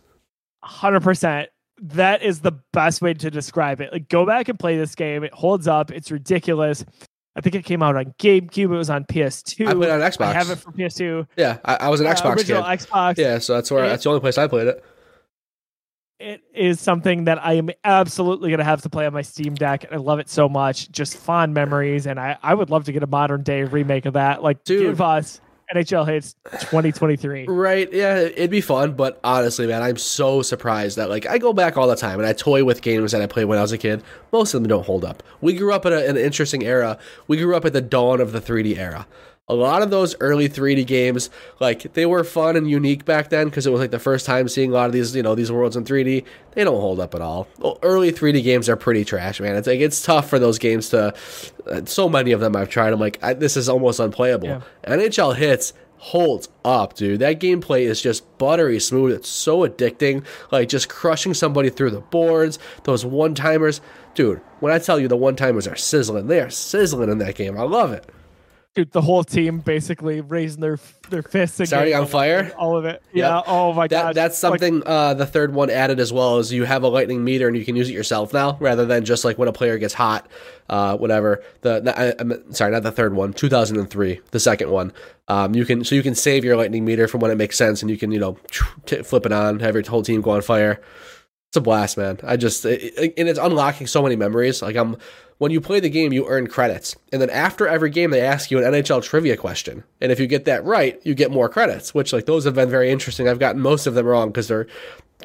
[0.63, 1.49] Hundred percent.
[1.81, 3.91] That is the best way to describe it.
[3.91, 5.23] Like, go back and play this game.
[5.23, 5.91] It holds up.
[5.91, 6.85] It's ridiculous.
[7.35, 8.65] I think it came out on GameCube.
[8.65, 9.67] It was on PS2.
[9.67, 10.25] I played on Xbox.
[10.25, 11.27] I have it for PS2.
[11.35, 12.79] Yeah, I, I was an uh, Xbox original kid.
[12.79, 13.17] Xbox.
[13.17, 14.85] Yeah, so that's where it, that's the only place I played it
[16.23, 19.55] it is something that I am absolutely going to have to play on my Steam
[19.55, 19.85] Deck.
[19.91, 20.89] I love it so much.
[20.89, 22.07] Just fond memories.
[22.07, 24.41] And I, I would love to get a modern day remake of that.
[24.41, 24.83] Like, Dude.
[24.83, 25.41] give us
[25.75, 27.47] NHL Hitz 2023.
[27.47, 27.91] Right.
[27.91, 28.93] Yeah, it'd be fun.
[28.93, 32.27] But honestly, man, I'm so surprised that, like, I go back all the time and
[32.27, 34.01] I toy with games that I played when I was a kid.
[34.31, 35.23] Most of them don't hold up.
[35.41, 36.97] We grew up in a, an interesting era.
[37.27, 39.05] We grew up at the dawn of the 3D era
[39.49, 41.29] a lot of those early 3D games,
[41.59, 44.47] like they were fun and unique back then because it was like the first time
[44.47, 46.23] seeing a lot of these, you know, these worlds in 3D.
[46.51, 47.47] They don't hold up at all.
[47.59, 49.55] Well, early 3D games are pretty trash, man.
[49.55, 51.13] It's like it's tough for those games to.
[51.67, 52.93] Uh, so many of them I've tried.
[52.93, 54.47] I'm like, I, this is almost unplayable.
[54.47, 54.61] Yeah.
[54.85, 57.19] NHL Hitz holds up, dude.
[57.19, 59.13] That gameplay is just buttery smooth.
[59.13, 60.25] It's so addicting.
[60.51, 62.59] Like just crushing somebody through the boards.
[62.83, 63.81] Those one timers,
[64.15, 64.39] dude.
[64.61, 67.57] When I tell you the one timers are sizzling, they are sizzling in that game.
[67.57, 68.09] I love it.
[68.75, 70.79] Dude, the whole team basically raising their
[71.11, 72.51] their fists and starting on fire.
[72.57, 73.03] All of it.
[73.13, 73.35] Yeah.
[73.35, 73.43] Yep.
[73.45, 74.07] Oh my god.
[74.07, 76.39] That, that's something like, uh, the third one added as well.
[76.39, 79.05] Is you have a lightning meter and you can use it yourself now, rather than
[79.05, 80.27] just like when a player gets hot,
[80.69, 81.43] uh, whatever.
[81.61, 83.33] The I, am sorry, not the third one.
[83.33, 84.91] 2003, the second one.
[85.27, 87.83] Um, you can so you can save your lightning meter from when it makes sense,
[87.83, 88.39] and you can you know
[88.87, 90.81] t- flip it on, have your whole team go on fire.
[91.49, 92.19] It's a blast, man.
[92.23, 94.63] I just it, it, and it's unlocking so many memories.
[94.63, 94.97] Like I'm
[95.43, 96.95] when you play the game, you earn credits.
[97.11, 99.83] And then after every game, they ask you an NHL trivia question.
[100.01, 102.69] And if you get that right, you get more credits, which, like, those have been
[102.69, 103.27] very interesting.
[103.27, 104.67] I've gotten most of them wrong because they're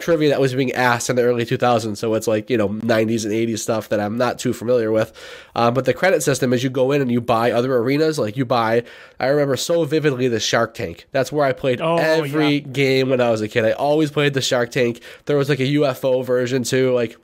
[0.00, 1.96] trivia that was being asked in the early 2000s.
[1.96, 5.12] So it's like, you know, 90s and 80s stuff that I'm not too familiar with.
[5.56, 8.18] Um, but the credit system is you go in and you buy other arenas.
[8.18, 8.84] Like you buy,
[9.18, 11.06] I remember so vividly the Shark Tank.
[11.10, 12.58] That's where I played Oh, every yeah.
[12.60, 13.64] game when I was a kid.
[13.64, 15.00] I always played the Shark Tank.
[15.26, 16.92] There was like a UFO version too.
[16.92, 17.16] Like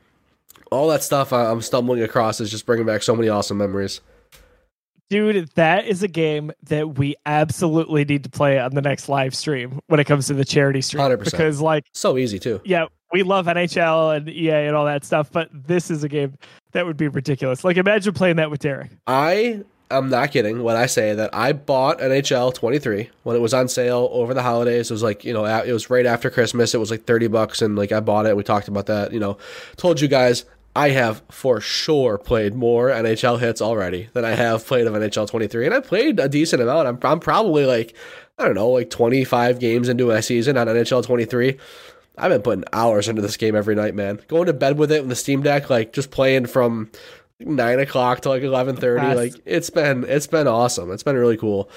[0.75, 4.01] all that stuff I- I'm stumbling across is just bringing back so many awesome memories.
[5.11, 9.35] Dude, that is a game that we absolutely need to play on the next live
[9.35, 11.03] stream when it comes to the charity stream.
[11.03, 11.25] 100%.
[11.25, 12.61] Because, like, So easy too.
[12.65, 16.35] yeah, we love NHL and EA and all that stuff, but this is a game
[16.73, 17.65] that would be ridiculous.
[17.65, 18.91] Like, imagine playing that with Derek.
[19.07, 19.61] I
[19.91, 23.69] am not kidding when I say that I bought NHL 23 when it was on
[23.69, 24.91] sale over the holidays.
[24.91, 26.75] It was like, you know, it was right after Christmas.
[26.75, 28.37] It was like 30 bucks and like I bought it.
[28.37, 29.37] We talked about that, you know,
[29.77, 34.67] told you guys I have for sure played more NHL Hitz already than I have
[34.67, 35.67] played of NHL 23.
[35.67, 36.89] And I played a decent amount.
[36.89, 37.95] I'm, I'm probably like,
[38.39, 41.59] I don't know, like 25 games into a season on NHL 23.
[42.17, 44.21] I've been putting hours into this game every night, man.
[44.29, 46.91] Going to bed with it with the Steam Deck, like just playing from
[47.41, 49.15] nine o'clock to like eleven thirty.
[49.15, 50.93] Like it's been it's been awesome.
[50.93, 51.69] It's been really cool.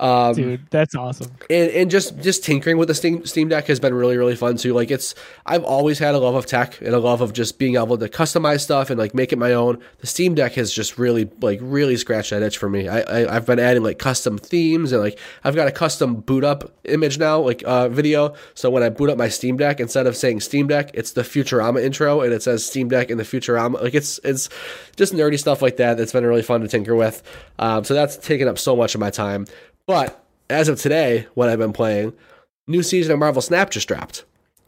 [0.00, 1.30] Um, Dude, that's awesome.
[1.48, 4.56] and, and just just tinkering with the Steam, Steam Deck has been really really fun
[4.56, 4.74] too.
[4.74, 5.14] Like it's
[5.46, 8.08] I've always had a love of tech and a love of just being able to
[8.08, 9.78] customize stuff and like make it my own.
[9.98, 12.88] The Steam Deck has just really like really scratched that itch for me.
[12.88, 16.44] I, I I've been adding like custom themes and like I've got a custom boot
[16.44, 18.34] up image now like uh, video.
[18.54, 21.22] So when I boot up my Steam Deck, instead of saying Steam Deck, it's the
[21.22, 23.80] Futurama intro and it says Steam Deck in the Futurama.
[23.80, 24.48] Like it's it's
[24.96, 25.96] just nerdy stuff like that.
[25.96, 27.22] That's been really fun to tinker with.
[27.58, 29.46] Um, so that's taken up so much of my time.
[29.86, 32.12] But as of today, what I've been playing,
[32.66, 34.24] new season of Marvel Snap just dropped.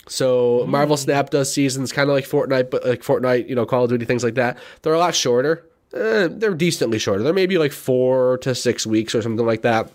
[0.07, 3.85] So Marvel Snap does seasons kind of like Fortnite, but like Fortnite, you know, Call
[3.85, 4.59] of Duty, things like that.
[4.83, 5.65] They're a lot shorter.
[5.95, 7.23] Eh, they're decently shorter.
[7.23, 9.91] They're maybe like four to six weeks or something like that.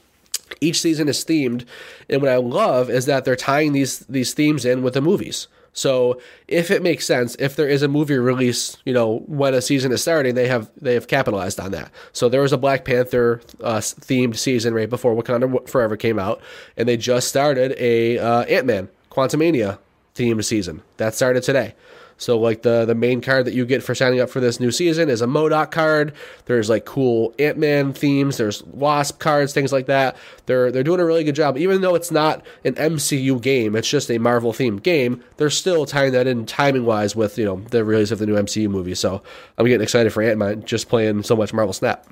[0.62, 1.66] Each season is themed,
[2.10, 5.48] and what I love is that they're tying these these themes in with the movies.
[5.80, 9.62] So if it makes sense, if there is a movie release, you know, when a
[9.62, 11.90] season is starting, they have they have capitalized on that.
[12.12, 16.42] So there was a Black Panther uh, themed season right before Wakanda Forever came out,
[16.76, 19.80] and they just started a uh, Ant Man Quantumania
[20.16, 21.76] themed season that started today.
[22.20, 24.72] So like the the main card that you get for signing up for this new
[24.72, 26.14] season is a MODOK card.
[26.46, 28.38] There's like cool Ant Man themes.
[28.38, 30.18] There's Wasp cards, things like that.
[30.46, 33.76] They're they're doing a really good job, even though it's not an MCU game.
[33.76, 35.24] It's just a Marvel themed game.
[35.38, 38.36] They're still tying that in timing wise with you know the release of the new
[38.36, 38.96] MCU movie.
[38.96, 39.24] So
[39.58, 42.06] I'm getting excited for Ant Man just playing so much Marvel Snap.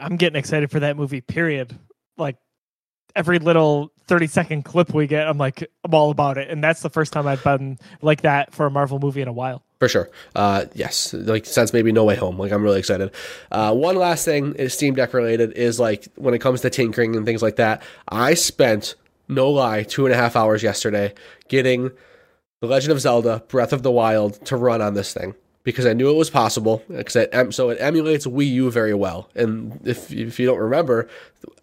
[0.00, 1.76] I'm getting excited for that movie, period.
[2.16, 2.36] Like,
[3.14, 6.50] every little 30 second clip we get, I'm like, I'm all about it.
[6.50, 9.32] And that's the first time I've been like that for a Marvel movie in a
[9.32, 9.62] while.
[9.78, 10.10] For sure.
[10.34, 11.12] Uh, yes.
[11.14, 12.38] Like since maybe No Way Home.
[12.38, 13.12] Like I'm really excited.
[13.52, 17.14] Uh, one last thing is Steam Deck related is like when it comes to tinkering
[17.14, 17.82] and things like that.
[18.08, 18.96] I spent
[19.28, 21.14] no lie two and a half hours yesterday
[21.48, 21.92] getting
[22.60, 25.34] The Legend of Zelda Breath of the Wild to run on this thing
[25.68, 26.82] because I knew it was possible.
[26.88, 29.28] Because em- so it emulates Wii U very well.
[29.34, 31.08] And if if you don't remember,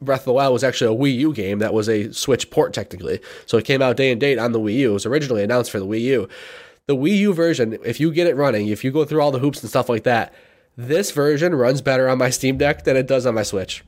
[0.02, 2.74] Breath of the Wild was actually a Wii U game that was a Switch port
[2.74, 3.20] technically.
[3.46, 4.92] So it came out day and date on the Wii U.
[4.92, 6.30] It was originally announced for the Wii U
[6.88, 9.40] the Wii U version, if you get it running, if you go through all the
[9.40, 10.34] hoops and stuff like that,
[10.78, 13.84] this version runs better on my Steam Deck than it does on my Switch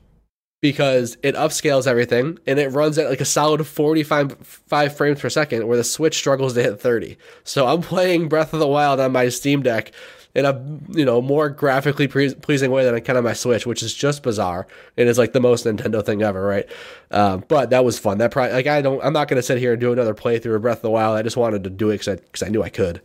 [0.62, 5.30] because it upscales everything and it runs at like a solid 45 five frames per
[5.30, 7.18] second where the Switch struggles to hit 30.
[7.44, 9.92] So I'm playing Breath of the Wild on my Steam Deck
[10.36, 13.66] in a you know more graphically pre- pleasing way than I can on my Switch,
[13.66, 14.68] which is just bizarre.
[14.98, 16.66] And It is like the most Nintendo thing ever, right?
[17.12, 18.18] Um, but that was fun.
[18.18, 20.62] That probably like I don't I'm not gonna sit here and do another playthrough of
[20.64, 21.18] Breath of the Wild.
[21.18, 23.02] I just wanted to do it because I, 'cause I knew I could.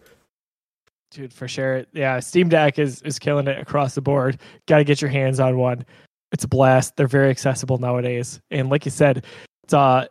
[1.11, 1.85] Dude, for sure.
[1.93, 4.39] Yeah, Steam Deck is is killing it across the board.
[4.67, 5.85] Got to get your hands on one.
[6.33, 6.97] It's a blast.
[6.97, 9.25] They're very accessible nowadays, and like you said,
[9.65, 10.07] it's uh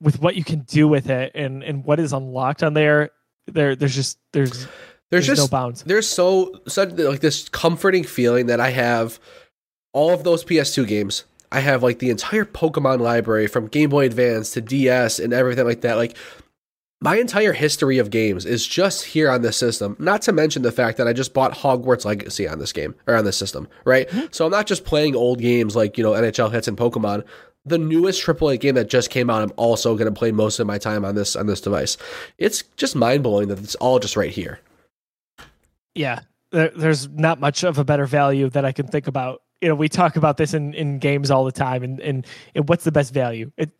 [0.00, 3.10] with what you can do with it and and what is unlocked on there.
[3.46, 4.68] There, there's just there's There's,
[5.10, 5.82] there's, just no bounds.
[5.84, 9.18] there's so such like this comforting feeling that I have
[9.94, 11.24] all of those PS2 games.
[11.50, 15.64] I have like the entire Pokemon library from Game Boy Advance to DS and everything
[15.64, 15.96] like that.
[15.96, 16.14] Like
[17.00, 19.96] my entire history of games is just here on this system.
[19.98, 23.14] Not to mention the fact that I just bought Hogwarts Legacy on this game or
[23.14, 24.08] on this system, right?
[24.08, 24.26] Mm-hmm.
[24.32, 27.24] So I'm not just playing old games like, you know, NHL Hitz and Pokemon.
[27.64, 30.66] The newest AAA game that just came out, I'm also going to play most of
[30.66, 31.96] my time on this on this device.
[32.38, 34.60] It's just mind blowing that it's all just right here.
[35.94, 39.68] yeah there, there's not much of a better value that i can think about you
[39.68, 42.84] know we talk about this in, in games all the time and, and and what's
[42.84, 43.70] the best value it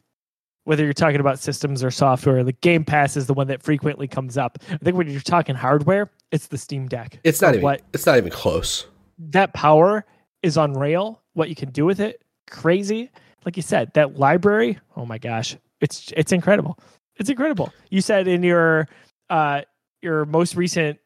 [0.68, 4.06] whether you're talking about systems or software, the Game Pass is the one that frequently
[4.06, 4.58] comes up.
[4.70, 7.18] I think when you're talking hardware, it's the Steam Deck.
[7.24, 7.62] It's not even.
[7.62, 8.86] what It's not even close.
[9.18, 10.04] that power
[10.42, 11.22] is unreal.
[11.32, 13.10] What you can do with it, crazy.
[13.46, 14.78] Like you said, that library.
[14.94, 16.78] Oh my gosh, it's it's incredible.
[17.16, 17.72] It's incredible.
[17.88, 18.88] You said in your
[19.30, 19.62] uh
[20.02, 20.98] your most recent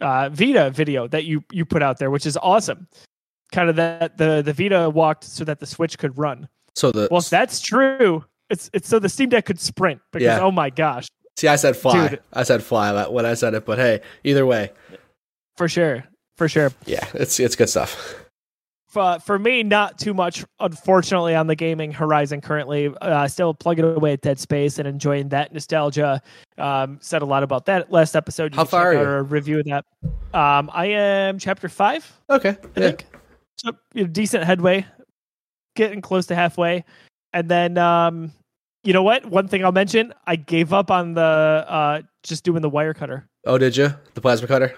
[0.00, 2.88] uh Vita video that you you put out there, which is awesome.
[3.52, 6.48] Kind of that the the Vita walked so that the Switch could run.
[6.74, 10.24] So the Well, if that's true, it's it's so the Steam Deck could sprint because
[10.26, 10.40] Yeah.
[10.40, 12.08] oh my gosh, see, I said fly.
[12.08, 12.20] Dude.
[12.32, 14.72] I said fly when I said it, but hey, either way,
[15.56, 16.04] for sure,
[16.36, 16.72] for sure.
[16.86, 18.16] yeah, it's it's good stuff.
[18.88, 22.92] for, for me, not too much, unfortunately, on the gaming horizon currently.
[23.00, 26.20] Uh, still plugging away at Dead Space and enjoying that nostalgia.
[26.58, 28.52] Um, said a lot about that last episode.
[28.52, 28.98] You How far are you?
[28.98, 29.84] our review of that.
[30.34, 32.86] Um, I am chapter five, Okay, I yeah.
[32.88, 33.06] think.
[33.58, 34.84] So you know, decent headway,
[35.76, 36.84] getting close to halfway.
[37.32, 38.32] And then, um,
[38.82, 39.26] you know what?
[39.26, 43.28] One thing I'll mention: I gave up on the uh, just doing the wire cutter.
[43.46, 44.74] Oh, did you the plasma cutter?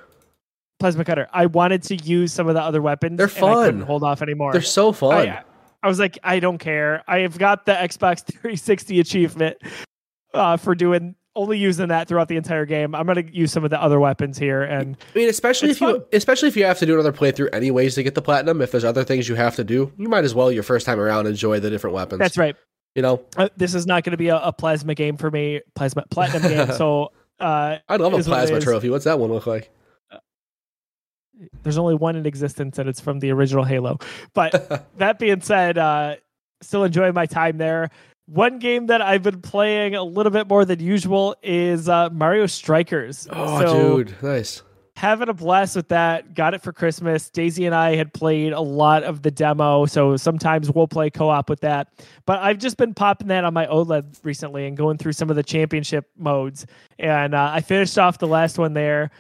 [0.79, 1.29] Plasma cutter.
[1.33, 3.19] I wanted to use some of the other weapons.
[3.19, 3.87] They're and I couldn't fun.
[3.87, 4.53] hold off anymore.
[4.53, 5.29] They're so fun.
[5.29, 5.43] I,
[5.83, 7.03] I was like, I don't care.
[7.07, 9.59] I have got the Xbox 360 achievement
[10.35, 12.95] uh, for doing only using that throughout the entire game.
[12.95, 16.05] I'm gonna use some of the other weapons here, and I mean, especially if you,
[16.13, 18.61] especially if you have to do another playthrough anyways to get the platinum.
[18.61, 21.01] If there's other things you have to do, you might as well your first time
[21.01, 22.19] around enjoy the different weapons.
[22.19, 22.57] that's right.
[22.95, 25.61] You know, Uh, this is not going to be a, a plasma game for me,
[25.75, 26.77] plasma platinum game.
[26.77, 28.91] So uh, I'd love a what plasma trophy.
[28.91, 29.71] What's that one look like?
[31.63, 33.99] there's only one in existence, and it's from the original Halo.
[34.35, 36.17] But that being said, uh,
[36.61, 37.91] still enjoying my time there.
[38.27, 42.47] One game that I've been playing a little bit more than usual is uh, Mario
[42.47, 43.27] Strikers.
[43.31, 44.63] Oh, So- dude, nice.
[44.97, 46.35] Having a blast with that.
[46.35, 47.31] Got it for Christmas.
[47.31, 51.49] Daisy and I had played a lot of the demo, so sometimes we'll play co-op
[51.49, 51.89] with that.
[52.27, 55.37] But I've just been popping that on my OLED recently and going through some of
[55.37, 56.67] the championship modes.
[56.99, 59.11] And uh, I finished off the last one there.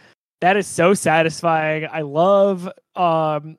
[0.40, 1.86] That is so satisfying.
[1.90, 3.56] I love um,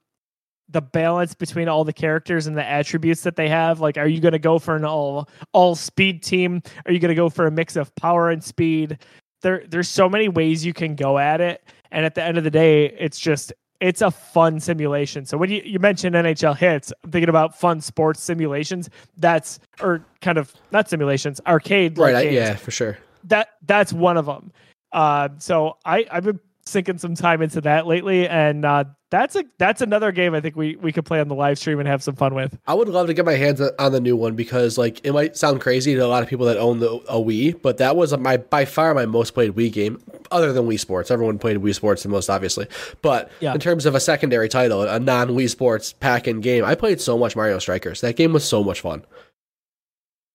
[0.70, 3.80] the balance between all the characters and the attributes that they have.
[3.80, 6.62] Like, are you going to go for an all all speed team?
[6.86, 9.00] Are you going to go for a mix of power and speed?
[9.42, 11.64] There, there's so many ways you can go at it
[11.94, 15.50] and at the end of the day it's just it's a fun simulation so when
[15.50, 20.54] you, you mentioned nhl Hitz i'm thinking about fun sports simulations that's or kind of
[20.72, 22.16] not simulations arcade Right?
[22.16, 22.98] I, yeah, for sure.
[23.26, 24.52] that that's one of them
[24.92, 29.44] uh, so i i've been sinking some time into that lately and uh, that's a
[29.60, 32.02] that's another game i think we we could play on the live stream and have
[32.02, 34.78] some fun with I would love to get my hands on the new one because,
[34.78, 37.62] like, it might sound crazy to a lot of people that own the a Wii,
[37.62, 41.12] but that was my by far my most played Wii game, other than Wii Sports.
[41.12, 42.66] Everyone played Wii Sports the most, obviously.
[43.04, 43.54] But Yeah.
[43.54, 47.18] in terms of a secondary title, a non Wii Sports pack-in game, I played so
[47.18, 48.02] much Mario Strikers.
[48.02, 49.06] That game was so much fun.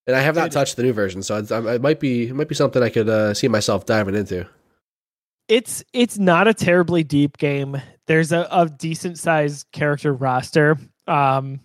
[0.06, 2.48] And I have not touched the new version, so it's, it might be it might
[2.48, 4.46] be something I could uh, see myself diving into.
[5.48, 7.80] it's it's not a terribly deep game.
[8.09, 10.77] There's a, a decent sized character roster.
[11.07, 11.61] Um,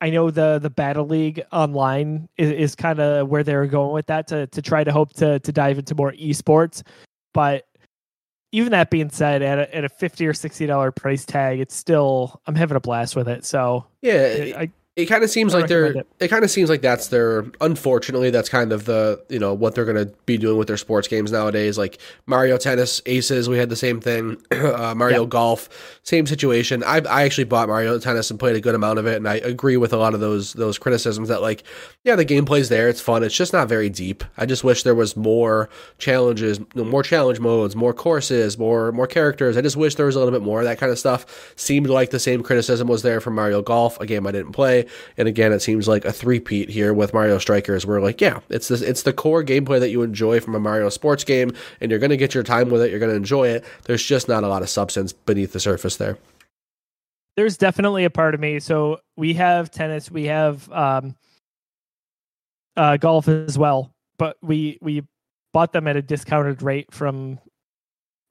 [0.00, 4.06] I know the the Battle League online is, is kind of where they're going with
[4.06, 6.82] that to to try to hope to to dive into more esports,
[7.32, 7.64] but
[8.52, 11.74] even that being said, at a, at a fifty or sixty dollar price tag, it's
[11.74, 13.44] still I'm having a blast with it.
[13.44, 16.70] So Yeah, I, it kind of seems I like they're recommend it, kind of seems
[16.70, 20.38] like that's their unfortunately that's kind of the you know what they're going to be
[20.38, 21.76] doing with their sports games nowadays.
[21.76, 24.42] Like mario tennis aces we had the same thing.
[24.66, 25.28] Uh, mario Yeah.
[25.28, 26.82] golf same situation.
[26.84, 29.34] I, I actually bought mario tennis and played a good amount of it and i
[29.36, 31.62] agree with a lot of those those criticisms that like
[32.04, 34.24] yeah the gameplay's there it's fun it's just not very deep.
[34.38, 39.56] I just wish there was more challenges more challenge modes more courses more more characters.
[39.56, 41.52] I just wish there was a little bit more of that kind of stuff.
[41.56, 44.00] Seemed like the same criticism was there for mario golf.
[44.00, 44.85] A game i didn't play
[45.16, 47.86] and again, it seems like a three-peat here with Mario Strikers.
[47.86, 50.88] We're like, yeah, it's this, it's the core gameplay that you enjoy from a Mario
[50.88, 52.90] sports game, and you're gonna get your time with it.
[52.90, 53.64] You're gonna enjoy it.
[53.84, 56.18] There's just not a lot of substance beneath the surface there.
[57.36, 58.58] there's definitely a part of me.
[58.58, 61.14] So we have tennis, we have um,
[62.76, 65.04] uh, golf as well, but we we
[65.52, 67.38] bought them at a discounted rate from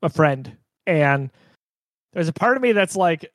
[0.01, 1.31] a friend, and
[2.13, 3.31] there's a part of me that's like,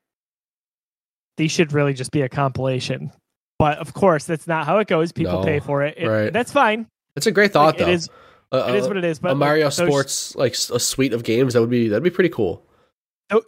[1.40, 3.10] these should really just be a compilation.
[3.58, 5.10] But of course, that's not how it goes.
[5.10, 5.94] People No, pay for it.
[5.96, 6.30] It- right.
[6.32, 6.86] That's fine.
[7.16, 7.88] It's a great thought, Like, though.
[7.88, 8.08] it is.
[8.52, 9.18] Uh, It is what it is.
[9.18, 12.10] But a Mario like, Sports like a suite of games that would be that'd be
[12.10, 12.62] pretty cool.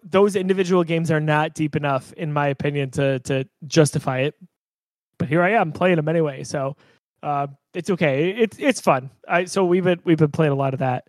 [0.05, 4.35] those individual games are not deep enough, in my opinion, to to justify it.
[5.19, 6.77] But here I am playing them anyway, so
[7.23, 8.31] uh, it's okay.
[8.31, 9.11] It's it's fun.
[9.29, 11.09] I so we've been we've been playing a lot of that.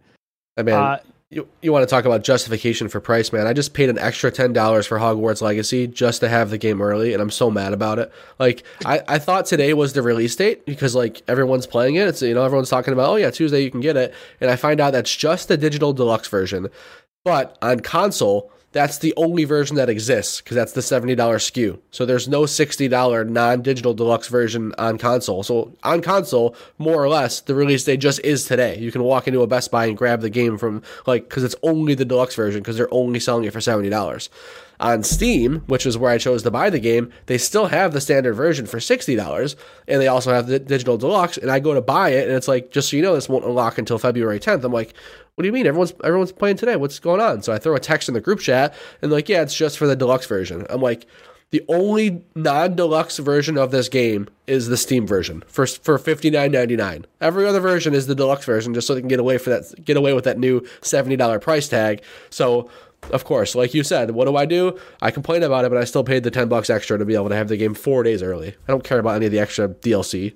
[0.57, 0.99] I mean, Uh,
[1.33, 3.47] you, you want to talk about justification for price, man.
[3.47, 7.13] I just paid an extra $10 for Hogwarts Legacy just to have the game early,
[7.13, 8.11] and I'm so mad about it.
[8.39, 12.07] Like, I, I thought today was the release date because, like, everyone's playing it.
[12.07, 14.13] It's, you know, everyone's talking about, oh, yeah, Tuesday you can get it.
[14.41, 16.69] And I find out that's just the digital deluxe version.
[17.23, 21.79] But on console, that's the only version that exists because that's the $70 SKU.
[21.91, 25.43] So there's no $60 non digital deluxe version on console.
[25.43, 28.77] So on console, more or less, the release date just is today.
[28.79, 31.55] You can walk into a Best Buy and grab the game from, like, because it's
[31.63, 34.29] only the deluxe version because they're only selling it for $70.
[34.79, 38.01] On Steam, which is where I chose to buy the game, they still have the
[38.01, 39.55] standard version for $60
[39.87, 41.37] and they also have the digital deluxe.
[41.37, 43.45] And I go to buy it and it's like, just so you know, this won't
[43.45, 44.63] unlock until February 10th.
[44.63, 44.93] I'm like,
[45.35, 45.65] what do you mean?
[45.65, 46.75] Everyone's everyone's playing today.
[46.75, 47.41] What's going on?
[47.41, 49.87] So I throw a text in the group chat and like, yeah, it's just for
[49.87, 50.65] the deluxe version.
[50.69, 51.07] I'm like,
[51.53, 56.51] the only non-deluxe version of this game is the Steam version for for fifty nine
[56.51, 57.05] ninety nine.
[57.21, 59.85] Every other version is the deluxe version, just so they can get away for that
[59.85, 62.03] get away with that new seventy dollar price tag.
[62.29, 62.69] So
[63.11, 64.79] of course, like you said, what do I do?
[65.01, 67.29] I complain about it, but I still paid the ten bucks extra to be able
[67.29, 68.49] to have the game four days early.
[68.49, 70.33] I don't care about any of the extra DLC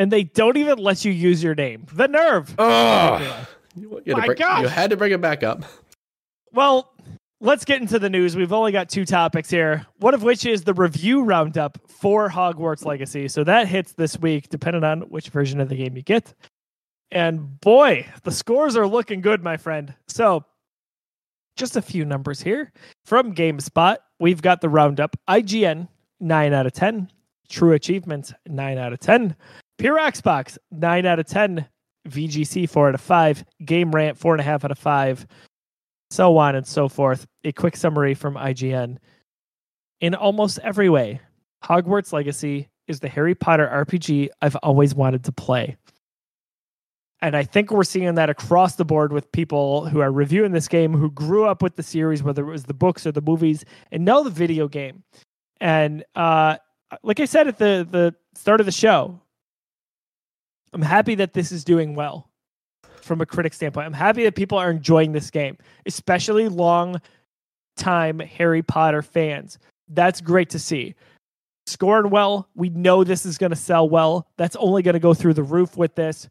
[0.00, 1.86] and they don't even let you use your name.
[1.92, 2.54] The nerve!
[2.58, 4.62] Oh, you, My bring, gosh.
[4.62, 5.62] you had to bring it back up.
[6.54, 6.90] Well,
[7.42, 8.34] let's get into the news.
[8.34, 12.86] We've only got two topics here, one of which is the review roundup for Hogwarts
[12.86, 13.28] Legacy.
[13.28, 16.32] So that hits this week, depending on which version of the game you get.
[17.10, 19.92] And boy, the scores are looking good, my friend.
[20.08, 20.46] So,
[21.56, 22.72] just a few numbers here
[23.04, 23.96] from GameSpot.
[24.18, 25.88] We've got the roundup IGN,
[26.20, 27.10] 9 out of 10.
[27.48, 29.34] True Achievements, 9 out of 10.
[29.78, 31.66] Pure Xbox, 9 out of 10.
[32.08, 33.44] VGC, 4 out of 5.
[33.64, 35.26] Game Rant, 4.5 out of 5.
[36.10, 37.26] So on and so forth.
[37.44, 38.98] A quick summary from IGN.
[40.00, 41.20] In almost every way,
[41.62, 45.76] Hogwarts Legacy is the Harry Potter RPG I've always wanted to play.
[47.22, 50.68] And I think we're seeing that across the board with people who are reviewing this
[50.68, 53.64] game who grew up with the series, whether it was the books or the movies,
[53.92, 55.02] and know the video game.
[55.60, 56.56] And uh,
[57.02, 59.20] like I said at the the start of the show,
[60.72, 62.30] I'm happy that this is doing well
[63.02, 63.86] from a critic standpoint.
[63.86, 67.00] I'm happy that people are enjoying this game, especially long
[67.76, 69.58] time Harry Potter fans.
[69.88, 70.94] That's great to see.
[71.66, 72.48] Scoring well.
[72.54, 74.26] We know this is going to sell well.
[74.36, 76.28] That's only going to go through the roof with this.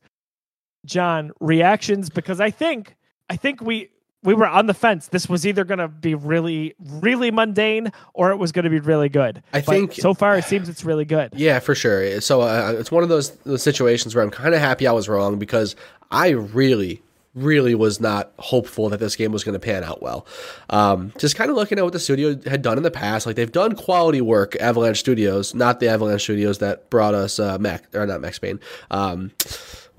[0.85, 2.95] John, reactions because I think
[3.29, 3.89] I think we
[4.23, 5.07] we were on the fence.
[5.07, 8.79] This was either going to be really, really mundane or it was going to be
[8.79, 9.41] really good.
[9.53, 11.31] I but think so far it seems it's really good.
[11.35, 12.19] Yeah, for sure.
[12.21, 15.07] So uh, it's one of those, those situations where I'm kind of happy I was
[15.07, 15.75] wrong because
[16.11, 17.01] I really,
[17.33, 20.25] really was not hopeful that this game was going to pan out well.
[20.69, 23.37] Um, just kind of looking at what the studio had done in the past, like
[23.37, 27.85] they've done quality work, Avalanche Studios, not the Avalanche Studios that brought us uh, Mac
[27.95, 28.59] or not Max Payne.
[28.91, 29.31] Um,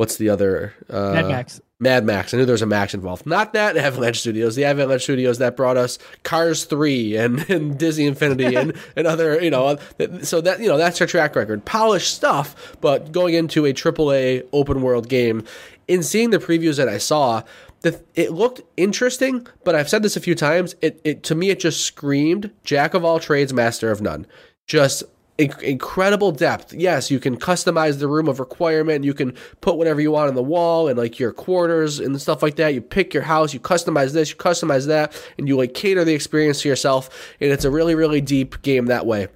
[0.01, 0.73] what's the other?
[0.89, 1.61] Uh, Mad Max.
[1.79, 2.33] Mad Max.
[2.33, 3.27] I knew there was a Max involved.
[3.27, 8.07] Not that Avalanche Studios, the Avalanche Studios that brought us Cars 3 and, and Disney
[8.07, 9.77] Infinity and, and other, you know,
[10.23, 11.67] so that, you know, that's their track record.
[11.67, 15.45] Polished stuff, but going into a AAA open world game,
[15.87, 17.43] in seeing the previews that I saw,
[17.83, 20.75] the, it looked interesting, but I've said this a few times.
[20.81, 24.27] It, it to me, it just screamed jack of all trades, master of none.
[24.67, 25.05] Just
[25.41, 26.73] incredible depth.
[26.73, 29.05] Yes, you can customize the room of requirement.
[29.05, 32.43] You can put whatever you want on the wall and like your quarters and stuff
[32.43, 32.75] like that.
[32.75, 36.15] You pick your house, you customize this, you customize that, and you like cater the
[36.15, 37.35] experience to yourself.
[37.41, 39.29] And it's a really, really deep game that way.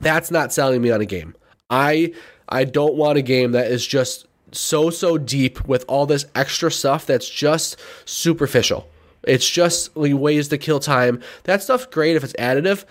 [0.00, 1.34] That's not selling me on a game.
[1.70, 2.12] I
[2.48, 6.70] I don't want a game that is just so so deep with all this extra
[6.70, 8.88] stuff that's just superficial.
[9.26, 11.22] It's just like ways to kill time.
[11.44, 12.84] That stuff's great if it's additive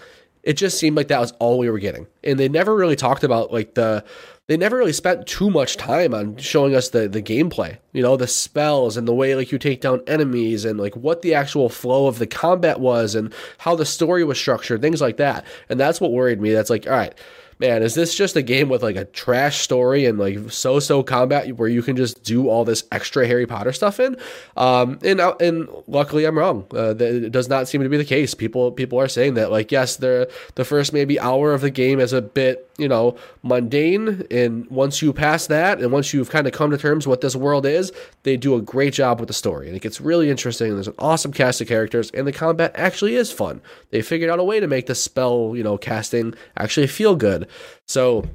[0.44, 2.06] it just seemed like that was all we were getting.
[2.24, 4.04] And they never really talked about like the
[4.48, 7.78] they never really spent too much time on showing us the the gameplay.
[7.94, 11.22] You know, the spells and the way like you take down enemies and like what
[11.22, 15.18] the actual flow of the combat was and how the story was structured, things like
[15.18, 15.46] that.
[15.70, 16.52] And that's what worried me.
[16.52, 17.18] That's like, all right,
[17.60, 21.58] man, is this just a game with like a trash story and like so-so combat
[21.58, 24.18] where you can just do all this extra Harry Potter stuff in?
[24.58, 26.66] Um, and uh, and luckily I'm wrong.
[26.74, 28.34] Uh, it does not seem to be the case.
[28.34, 32.00] People people are saying that like yes, the the first maybe hour of the game
[32.00, 36.48] is a bit you know mundane, and once you pass that and once you've kind
[36.48, 37.92] of come to terms what this world is,
[38.24, 40.68] they do a great job with the story and it gets really interesting.
[40.70, 43.62] And there's an awesome cast of characters and the combat actually is fun.
[43.92, 47.48] They figured out a way to make the spell you know casting actually feel good.
[47.88, 48.26] So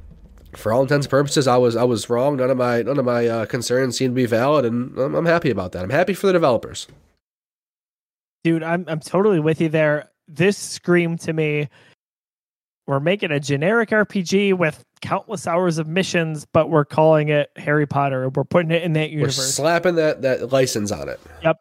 [0.54, 2.36] for all intents and purposes, I was I was wrong.
[2.36, 5.26] None of my none of my uh, concerns seem to be valid, and I'm, I'm
[5.26, 5.82] happy about that.
[5.82, 6.86] I'm happy for the developers.
[8.44, 10.10] Dude, I'm I'm totally with you there.
[10.26, 11.68] This screamed to me.
[12.88, 17.86] We're making a generic RPG with countless hours of missions, but we're calling it Harry
[17.86, 18.30] Potter.
[18.30, 19.36] We're putting it in that universe.
[19.36, 21.20] We're slapping that that license on it.
[21.44, 21.60] Yep.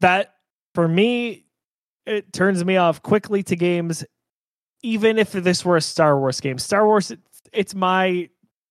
[0.00, 0.34] that
[0.74, 1.44] for me,
[2.04, 4.04] it turns me off quickly to games,
[4.82, 6.58] even if this were a Star Wars game.
[6.58, 8.28] Star Wars, it's, it's my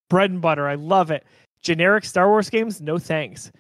[0.10, 0.68] bread and butter.
[0.68, 1.24] I love it.
[1.62, 3.54] Generic Star Wars games, no thanks.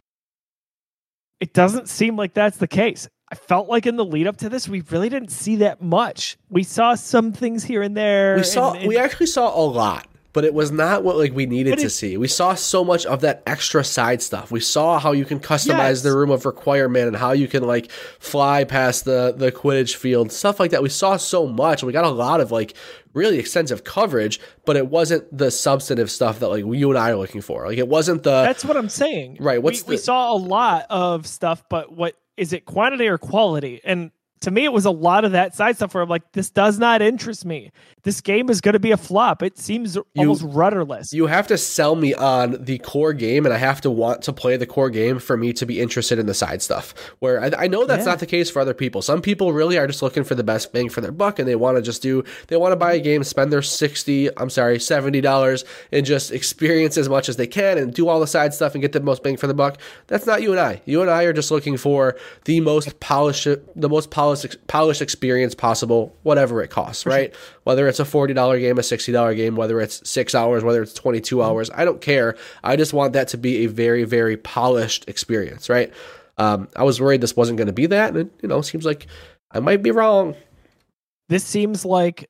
[1.39, 3.07] It doesn't seem like that's the case.
[3.33, 6.37] I felt like in the lead up to this, we really didn't see that much.
[6.51, 8.35] We saw some things here and there.
[8.35, 11.33] We saw and- and- we actually saw a lot, but it was not what like
[11.33, 12.15] we needed to see.
[12.15, 14.51] We saw so much of that extra side stuff.
[14.51, 16.01] We saw how you can customize Yes.
[16.03, 20.31] the room of requirement and how you can like fly past the the Quidditch field,
[20.31, 20.83] stuff like that.
[20.83, 21.81] We saw so much.
[21.83, 22.75] We got a lot of like
[23.15, 27.15] really extensive coverage, but it wasn't the substantive stuff that like you and I are
[27.15, 27.65] looking for.
[27.65, 29.37] Like it wasn't the That's what I'm saying.
[29.39, 33.17] Right, what's we, we saw a lot of stuff, but what is it quantity or
[33.17, 33.81] quality?
[33.83, 34.11] And
[34.43, 36.79] to me, it was a lot of that side stuff where I'm like, this does
[36.79, 37.71] not interest me.
[38.03, 39.41] This game is going to be a flop.
[39.41, 41.13] It seems almost rudderless.
[41.13, 44.33] you have to sell me on the core game and I have to want to
[44.33, 46.93] play the core game for me to be interested in the side stuff.
[47.19, 48.11] Where I, I know that's Yeah.
[48.11, 49.01] not the case for other people.
[49.01, 51.55] Some people really are just looking for the best bang for their buck and they
[51.55, 54.77] want to just do, they want to buy a game, spend their 60, I'm sorry,
[54.79, 55.63] $70
[55.93, 58.81] and just experience as much as they can and do all the side stuff and
[58.81, 59.77] get the most bang for the buck.
[60.07, 60.81] That's not you and I.
[60.85, 64.32] You and I are just looking for the most polished, the most polished,
[64.67, 67.33] polished experience possible, whatever it costs, right?
[67.63, 71.41] Whether it's a $40 game, a $60 game, whether it's six hours, whether it's 22
[71.41, 72.35] hours, I don't care.
[72.63, 75.93] I just want that to be a very, very polished experience, right?
[76.37, 78.09] Um, I was worried this wasn't going to be that.
[78.09, 79.07] And, it, you know, seems like
[79.51, 80.35] I might be wrong.
[81.29, 82.29] this seems like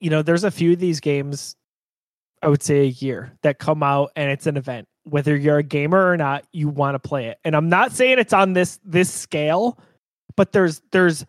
[0.00, 1.56] you know there's a few of these games
[2.42, 5.62] i would say a year that come out and it's an event whether you're a
[5.62, 8.78] gamer or not you want to play it and i'm not saying it's on this
[8.84, 9.78] this scale
[10.38, 11.26] but there's there's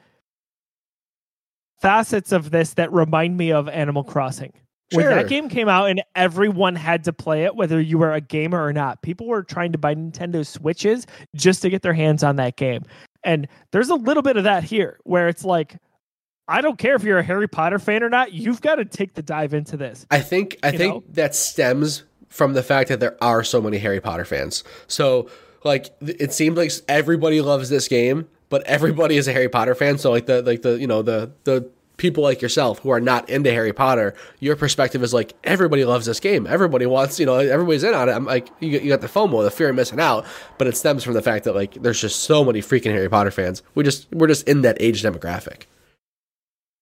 [1.82, 4.54] facets of this that remind me of animal crossing
[4.92, 8.22] when that game came out and everyone had to play it whether you were a
[8.22, 11.06] gamer or not people were trying to buy nintendo switches
[11.36, 12.84] just to get their hands on that game
[13.24, 15.76] and there's a little bit of that here where it's like
[16.48, 18.34] I don't care if you're a Harry Potter fan or not.
[18.34, 20.08] You've got to take the dive into this.
[20.10, 21.04] I think I You think know?
[21.14, 24.64] that stems from the fact that there are so many Harry Potter fans.
[24.88, 25.30] So
[25.64, 29.98] like it seems like everybody loves this game, but everybody is a Harry Potter fan.
[29.98, 33.30] So like the like the you know the the people like yourself who are not
[33.30, 36.48] into Harry Potter, your perspective is like everybody loves this game.
[36.48, 38.14] Everybody wants you know everybody's in on it.
[38.14, 40.26] I'm like you got, you got the FOMO, the fear of missing out,
[40.58, 43.32] but it stems from the fact that like there's just so many freaking Harry Potter
[43.32, 43.62] fans.
[43.76, 45.64] We just we're just in that age demographic.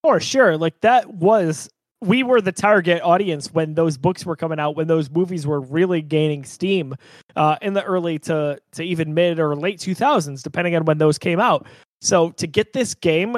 [0.03, 0.57] For sure.
[0.57, 1.69] Like that was
[2.01, 5.59] we were the target audience when those books were coming out, when those movies were
[5.59, 6.95] really gaining steam
[7.35, 11.17] uh, in the early to to even mid or late 2000s, depending on when those
[11.17, 11.65] came out.
[12.01, 13.37] So to get this game,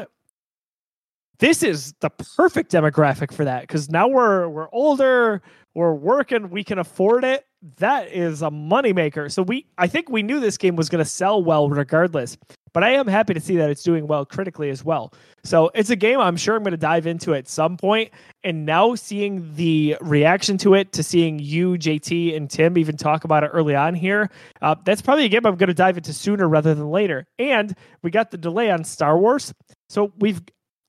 [1.40, 5.42] this is the perfect demographic for that because now we're we're older,
[5.74, 7.46] we're working, we can afford it.
[7.78, 9.32] That is a moneymaker.
[9.32, 12.38] So we I think we knew this game was going to sell well regardless.
[12.74, 15.14] But I am happy to see that it's doing well critically as well.
[15.44, 18.12] So it's a game I'm sure I'm going to dive into at some point.
[18.44, 23.24] And now seeing the reaction to it, to seeing you, JT, and Tim even talk
[23.24, 24.30] about it early on here,
[24.62, 27.26] uh, that's probably a game I'm going to dive into sooner rather than later.
[27.38, 29.54] And we got the delay on Star Wars,
[29.90, 30.42] so we've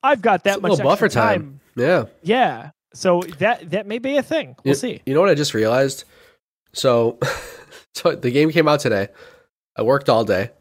[0.03, 1.59] I've got that It's a much buffer extra time.
[1.75, 2.05] Yeah.
[2.23, 4.55] Yeah, so that that may be a thing.
[4.63, 5.01] We'll you, see.
[5.05, 6.03] You know what I just realized?
[6.73, 7.19] So,
[7.95, 9.09] so the game came out today.
[9.77, 10.51] I worked all day.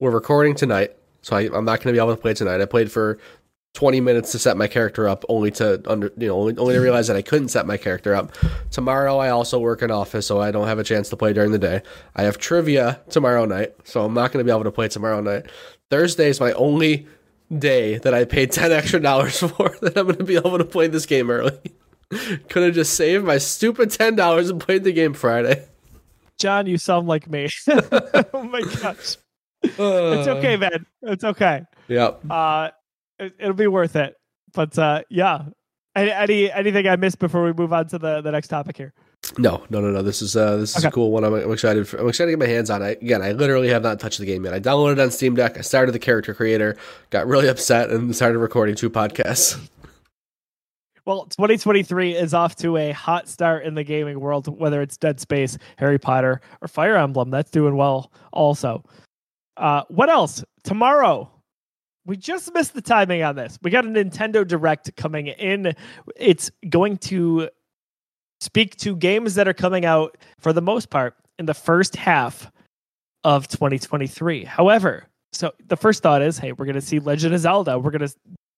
[0.00, 2.60] We're recording tonight, so I, I'm not going to be able to play tonight.
[2.60, 3.18] I played for
[3.74, 6.80] 20 minutes to set my character up, only to under you know only, only to
[6.80, 8.32] realize that I couldn't set my character up.
[8.70, 11.50] Tomorrow I also work in office, so I don't have a chance to play during
[11.50, 11.82] the day.
[12.14, 15.20] I have trivia tomorrow night, so I'm not going to be able to play tomorrow
[15.20, 15.46] night.
[15.90, 17.08] Thursday is my only
[17.56, 20.64] day that I paid 10 extra dollars for that I'm going to be able to
[20.64, 21.58] play this game early.
[22.48, 25.66] Could have just saved my stupid ten dollars and played the game Friday.
[26.38, 27.48] John, you sound like me.
[27.68, 29.16] oh my gosh,
[29.62, 30.86] it's okay, man.
[31.02, 31.62] It's okay.
[31.88, 32.22] Yep.
[32.30, 32.70] Uh,
[33.18, 34.16] it, it'll be worth it.
[34.54, 35.44] But uh, yeah,
[35.94, 38.94] any, any anything I missed before we move on to the the next topic here?
[39.36, 40.02] No, no, no, no.
[40.02, 41.24] This is uh, this is a cool one.
[41.24, 41.86] I'm, I'm excited.
[41.86, 43.02] For, I'm excited to get my hands on it.
[43.02, 44.54] Again, I literally have not touched the game yet.
[44.54, 45.58] I downloaded it on Steam Deck.
[45.58, 46.76] I started the character creator.
[47.10, 49.58] Got really upset and started recording two podcasts.
[51.04, 55.18] Well, 2023 is off to a hot start in the gaming world, whether it's Dead
[55.18, 57.30] Space, Harry Potter, or Fire Emblem.
[57.30, 58.84] That's doing well also.
[59.58, 60.44] Uh, what else?
[60.62, 61.30] Tomorrow,
[62.06, 63.58] we just missed the timing on this.
[63.60, 65.74] We got a Nintendo Direct coming in.
[66.16, 67.50] It's going to
[68.40, 72.50] speak to games that are coming out for the most part in the first half
[73.24, 74.44] of 2023.
[74.44, 77.78] However, so the first thought is, hey, we're going to see Legend of Zelda.
[77.78, 78.14] We're going to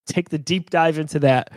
[0.07, 1.51] take the deep dive into that.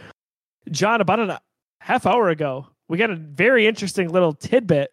[0.72, 1.40] John, about a
[1.82, 4.92] half hour ago, we got a very interesting little tidbit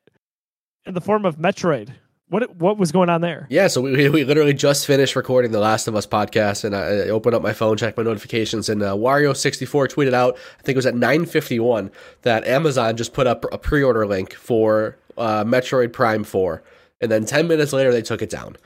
[0.87, 1.91] in the form of Metroid.
[2.31, 3.49] What what was going on there?
[3.51, 7.09] Yeah, so we, we literally just finished recording the Last of Us podcast, and I,
[7.11, 10.79] opened up my phone, checked my notifications, and uh, Wario64 tweeted out, I think it
[10.79, 11.91] was at 9:51,
[12.23, 16.63] that Amazon just put up a pre-order link for uh, Metroid Prime 4,
[17.01, 18.57] and then 10 minutes later they took it down.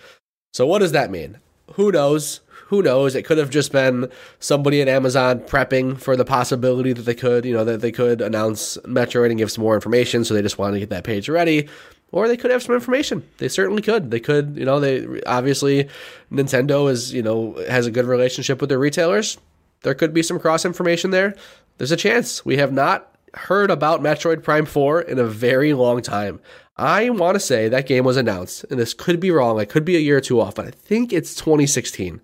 [0.52, 1.38] So what does that mean?
[1.72, 2.40] Who knows?
[2.66, 3.14] Who knows?
[3.14, 4.10] It could have just been
[4.40, 8.20] somebody at Amazon prepping for the possibility that they could, you know, that they could
[8.20, 10.24] announce Metroid and give some more information.
[10.24, 11.68] So they just wanted to get that page ready
[12.14, 13.28] or they could have some information.
[13.38, 14.12] They certainly could.
[14.12, 15.88] They could, you know, they obviously
[16.30, 19.36] Nintendo is, you know, has a good relationship with their retailers.
[19.82, 21.34] There could be some cross information there.
[21.76, 22.44] There's a chance.
[22.44, 26.38] We have not heard about Metroid Prime 4 in a very long time.
[26.76, 29.58] I want to say that game was announced, and this could be wrong.
[29.58, 32.20] I could be a year or two off, but I think it's 2016.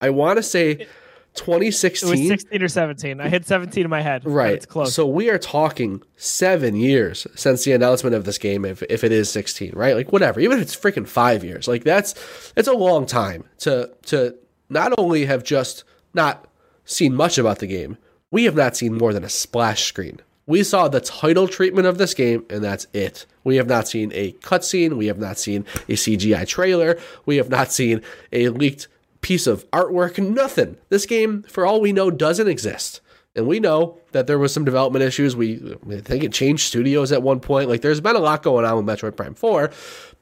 [0.00, 0.88] I want to say
[1.36, 2.08] 2016.
[2.08, 3.20] It was 16 or 17.
[3.20, 4.24] I hit 17 in my head.
[4.24, 4.54] Right.
[4.54, 4.94] It's close.
[4.94, 9.12] So we are talking seven years since the announcement of this game, if, if it
[9.12, 9.94] is 16, right?
[9.94, 12.14] Like whatever, even if it's freaking five years, like that's
[12.56, 14.34] it's a long time to to
[14.68, 15.84] not only have just
[16.14, 16.46] not
[16.84, 17.98] seen much about the game,
[18.30, 20.20] we have not seen more than a splash screen.
[20.46, 23.26] We saw the title treatment of this game, and that's it.
[23.42, 24.96] We have not seen a cutscene.
[24.96, 26.98] We have not seen a CGI trailer.
[27.26, 28.86] We have not seen a leaked
[29.26, 30.76] piece of artwork, nothing.
[30.88, 33.00] This game, for all we know, doesn't exist.
[33.34, 35.34] And we know that there was some development issues.
[35.34, 37.68] We I think it changed studios at one point.
[37.68, 39.72] Like there's been a lot going on with Metroid Prime 4,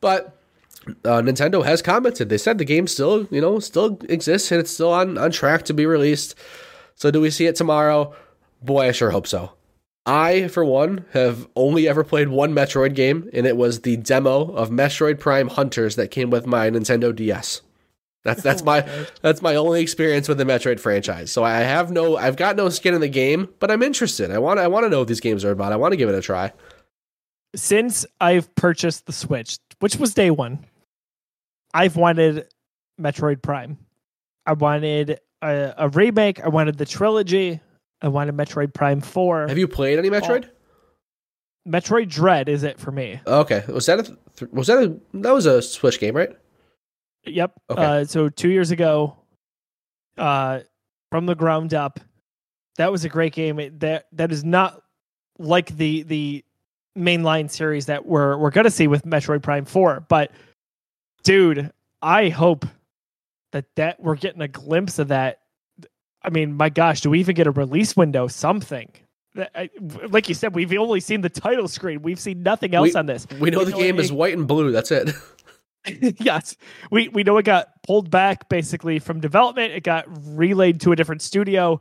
[0.00, 0.38] but
[1.04, 2.30] uh, Nintendo has commented.
[2.30, 5.64] They said the game still, you know, still exists and it's still on on track
[5.66, 6.34] to be released.
[6.94, 8.14] So do we see it tomorrow?
[8.62, 9.52] Boy, I sure hope so.
[10.06, 14.50] I, for one, have only ever played one Metroid game, and it was the demo
[14.52, 17.60] of Metroid Prime Hunters that came with my Nintendo DS.
[18.24, 18.86] That's oh that's oh my,
[19.22, 21.30] that's my only experience with the Metroid franchise.
[21.30, 24.30] So I have no I've got no skin in the game, but I'm interested.
[24.30, 25.72] I want I want to know what these games are about.
[25.72, 26.52] I want to give it a try.
[27.54, 30.58] Since I've purchased the Switch, which was day 1,
[31.72, 32.48] I've wanted
[33.00, 33.78] Metroid Prime.
[34.44, 37.60] I wanted a, a remake, I wanted the trilogy,
[38.02, 39.48] I wanted Metroid Prime 4.
[39.48, 40.46] Have you played any Metroid?
[40.46, 43.20] Oh, Metroid Dread is it for me.
[43.26, 43.64] Okay.
[43.68, 44.18] Was that a
[44.52, 46.36] was that a that was a Switch game, right?
[47.26, 47.52] Yep.
[47.70, 47.82] Okay.
[47.82, 49.16] Uh, so two years ago,
[50.18, 50.60] uh,
[51.10, 52.00] from the ground up,
[52.76, 53.58] that was a great game.
[53.58, 54.82] It, that that is not
[55.38, 56.44] like the the
[56.96, 60.04] mainline series that we're we're gonna see with Metroid Prime Four.
[60.08, 60.32] But
[61.22, 61.72] dude,
[62.02, 62.66] I hope
[63.52, 65.40] that that we're getting a glimpse of that.
[66.22, 68.26] I mean, my gosh, do we even get a release window?
[68.28, 68.90] Something.
[69.36, 69.68] I,
[70.08, 72.02] like you said, we've only seen the title screen.
[72.02, 73.26] We've seen nothing else we, on this.
[73.40, 74.70] We know we the game is white and blue.
[74.70, 75.10] That's it.
[76.18, 76.56] yes,
[76.90, 79.72] we we know it got pulled back basically from development.
[79.72, 80.06] It got
[80.36, 81.80] relayed to a different studio.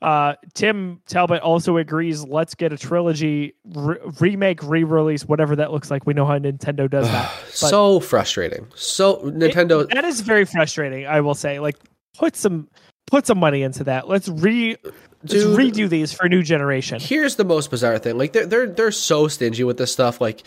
[0.00, 2.22] Uh, Tim Talbot also agrees.
[2.24, 6.06] Let's get a trilogy re- remake, re-release, whatever that looks like.
[6.06, 7.32] We know how Nintendo does that.
[7.48, 8.68] so frustrating.
[8.76, 9.82] So Nintendo.
[9.82, 11.06] It, that is very frustrating.
[11.06, 11.76] I will say, like,
[12.16, 12.68] put some
[13.06, 14.08] put some money into that.
[14.08, 14.76] Let's re
[15.24, 17.00] Dude, let's redo these for a new generation.
[17.00, 18.16] Here's the most bizarre thing.
[18.16, 20.20] Like they're they're they're so stingy with this stuff.
[20.20, 20.44] Like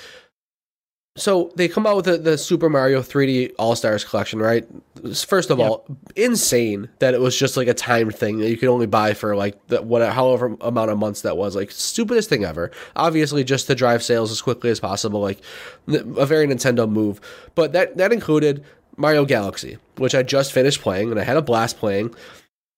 [1.18, 4.66] so they come out with the, the Super Mario 3D All Stars collection, right?
[5.14, 5.70] First of yep.
[5.70, 5.86] all,
[6.16, 9.36] insane that it was just like a timed thing that you could only buy for
[9.36, 11.54] like the, whatever, however amount of months that was.
[11.54, 12.72] Like stupidest thing ever.
[12.96, 15.20] Obviously, just to drive sales as quickly as possible.
[15.20, 15.42] Like
[15.88, 17.20] a very Nintendo move.
[17.56, 18.64] But that that included
[18.96, 22.16] Mario Galaxy, which I just finished playing and I had a blast playing.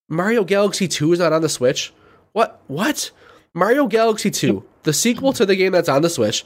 [0.10, 1.94] Mario Galaxy 2 is not on the Switch.
[2.32, 2.62] What?
[2.66, 3.12] What?
[3.54, 6.44] Mario Galaxy 2, the sequel to the game that's on the Switch,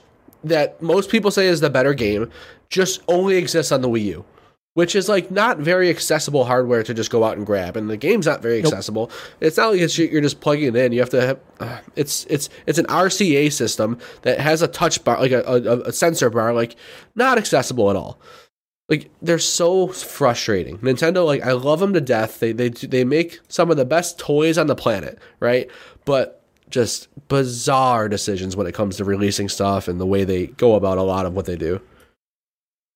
[0.48, 2.32] that most people say is the better game
[2.70, 4.26] just only exists on the Wii U,
[4.74, 7.78] which is like not very accessible hardware to just go out and grab.
[7.78, 9.12] And the game's not very accessible.
[9.40, 10.92] It's not like it's, you're just plugging it in.
[10.92, 11.22] You have to.
[11.22, 15.42] Have, uh, it's it's it's an RCA system that has a touch bar, like a,
[15.44, 16.76] a, a sensor bar, like
[17.16, 18.20] not accessible at all.
[18.90, 20.78] Like they're so frustrating.
[20.78, 22.40] Nintendo, like I love them to death.
[22.40, 25.70] They they they make some of the best toys on the planet, right?
[26.06, 26.37] But
[26.70, 30.98] just bizarre decisions when it comes to releasing stuff and the way they go about
[30.98, 31.82] a lot of what they do.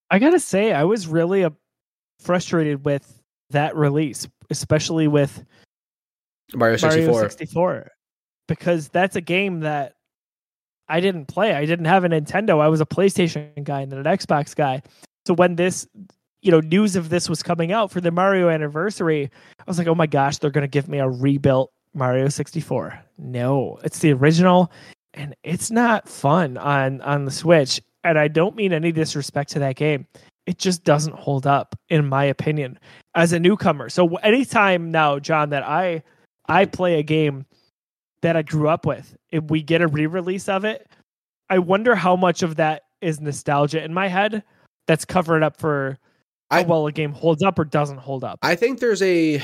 [0.09, 1.51] I gotta say, I was really uh,
[2.19, 5.43] frustrated with that release, especially with
[6.53, 7.13] Mario 64.
[7.13, 7.91] Mario 64,
[8.47, 9.93] because that's a game that
[10.89, 11.53] I didn't play.
[11.53, 12.59] I didn't have a Nintendo.
[12.59, 14.81] I was a PlayStation guy and then an Xbox guy.
[15.25, 15.87] So when this,
[16.41, 19.87] you know, news of this was coming out for the Mario anniversary, I was like,
[19.87, 22.99] oh my gosh, they're gonna give me a rebuilt Mario 64.
[23.17, 24.71] No, it's the original
[25.13, 27.81] and it's not fun on on the Switch.
[28.03, 30.07] And I don't mean any disrespect to that game.
[30.47, 32.79] It just doesn't hold up in my opinion
[33.15, 33.89] as a newcomer.
[33.89, 36.03] So anytime now, John, that I
[36.47, 37.45] I play a game
[38.21, 40.87] that I grew up with, if we get a re-release of it,
[41.49, 44.43] I wonder how much of that is nostalgia in my head
[44.87, 45.97] that's covering up for
[46.49, 48.39] how I- well a game holds up or doesn't hold up.
[48.41, 49.41] I think there's a,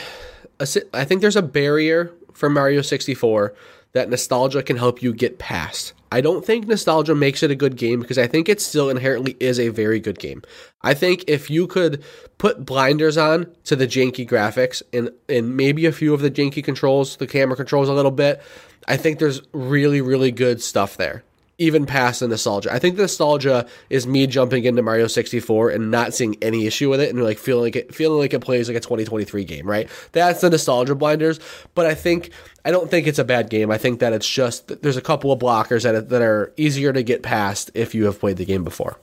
[0.60, 3.54] a I think there's a barrier for Mario 64
[3.94, 5.94] that nostalgia can help you get past.
[6.12, 9.36] I don't think nostalgia makes it a good game because I think it still inherently
[9.40, 10.44] is a very good game.
[10.82, 12.04] I think if you could
[12.38, 16.64] put blinders on to the janky graphics and and maybe a few of the janky
[16.64, 18.42] controls, the camera controls a little bit,
[18.88, 21.24] I think there's really really good stuff there.
[21.60, 22.72] Even past the nostalgia.
[22.72, 26.88] I think the nostalgia is me jumping into Mario 64 and not seeing any issue
[26.89, 29.68] with it and like feeling like it feeling like it plays like a 2023 game,
[29.68, 29.89] right?
[30.12, 31.39] That's the nostalgia blinders.
[31.74, 32.30] But I think
[32.64, 33.72] I don't think it's a bad game.
[33.72, 37.01] I think that it's just there's a couple of blockers that that are easier to
[37.01, 38.99] get past if you have played the game before.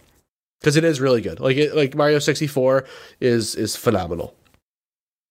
[0.63, 1.41] Cuz it is really good.
[1.41, 2.85] Like it, like Mario 64
[3.21, 4.37] is is phenomenal.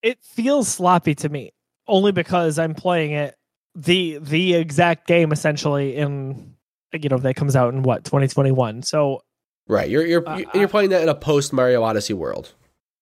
[0.02, 1.54] it feels sloppy to me
[1.88, 3.36] only because I'm playing it
[3.76, 6.53] the the exact game essentially in
[7.02, 8.84] you know that comes out in what 2021.
[8.84, 9.22] So
[9.68, 9.90] Right.
[9.90, 12.54] You're you're Uh, you're playing that in a post Mario Odyssey world.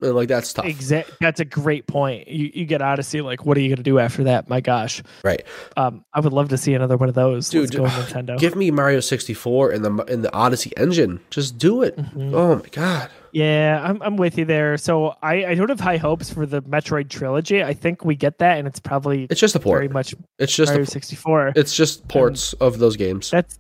[0.04, 0.66] And like that's tough.
[0.66, 2.28] exact that's a great point.
[2.28, 4.50] You you get Odyssey like what are you going to do after that?
[4.50, 5.04] My gosh.
[5.24, 5.44] Right.
[5.78, 7.50] Um I would love to see another one of those.
[7.50, 8.38] Dude, Nintendo.
[8.40, 11.20] Give me Mario 64 in the in the Odyssey engine.
[11.30, 11.98] Just do it.
[11.98, 12.34] Mhm.
[12.34, 13.10] Oh my god.
[13.32, 14.76] Yeah, I'm I'm with you there.
[14.78, 17.64] So I I don't have high hopes for the Metroid trilogy.
[17.64, 19.78] I think we get that and it's probably It's just a port.
[19.78, 21.54] very much It's just Mario a, 64.
[21.56, 23.30] it's just ports of those games.
[23.30, 23.60] that's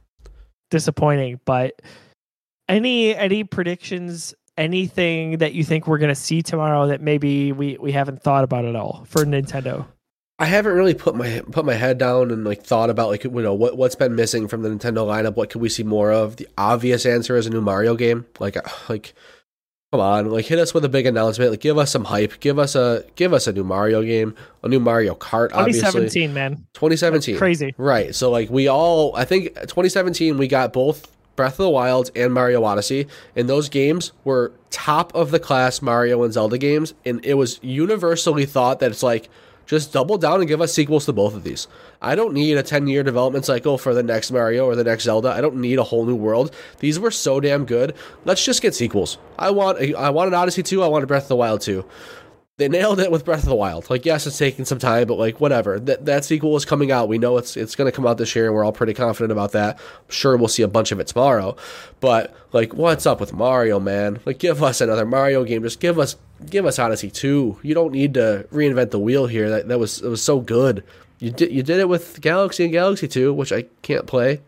[0.72, 1.82] disappointing but
[2.68, 7.92] any any predictions anything that you think we're to see tomorrow that maybe we we
[7.92, 9.86] haven't thought about at all for nintendo
[10.42, 13.30] I haven't really put my put my head down and like thought about like you
[13.30, 15.36] know what what's been missing from the Nintendo lineup.
[15.36, 16.38] What could we see more of?
[16.38, 18.26] The obvious answer is a new Mario game.
[18.40, 19.14] Like uh, like
[19.92, 21.52] come on, like hit us with a big announcement.
[21.52, 22.40] Like give us some hype.
[22.40, 25.50] Give us a give us a new Mario game, a new Mario Kart.
[25.54, 27.38] Obviously, 2017 man 2017.
[27.38, 28.16] crazy Right.
[28.16, 32.34] So like we all I think 2017 we got both Breath of the Wild and
[32.34, 37.24] Mario Odyssey and those games were top of the class Mario and Zelda games and
[37.26, 39.30] it was universally thought that it's like
[39.72, 41.70] just double down and give us sequels to both of these.
[42.02, 45.06] I don't need a 10 year development cycle for the next Mario or the next
[45.06, 45.30] Zelda.
[45.30, 46.54] I don't need a whole new world.
[46.80, 47.96] These were so damn good.
[48.26, 49.18] Let's just get sequels.
[49.40, 51.62] I want a, I want an Odyssey 2, I want a Breath of the Wild
[51.62, 51.86] 2
[52.58, 53.90] they nailed it with Breath of the Wild.
[53.90, 55.80] Like, yes, it's taking some time, but like, whatever.
[55.80, 57.08] That that sequel is coming out.
[57.08, 59.32] We know it's it's going to come out this year, and we're all pretty confident
[59.32, 59.78] about that.
[59.78, 61.56] I'm sure we'll see a bunch of it tomorrow.
[62.00, 64.20] But like, what's up with Mario, man?
[64.26, 65.64] Like, give us another Mario game.
[65.64, 66.16] Just give us
[66.50, 67.58] give us Odyssey two.
[67.64, 69.50] You don't need to reinvent the wheel here.
[69.50, 70.84] That that was it was so good.
[71.20, 74.42] You did you did it with Galaxy and Galaxy two, which I can't play.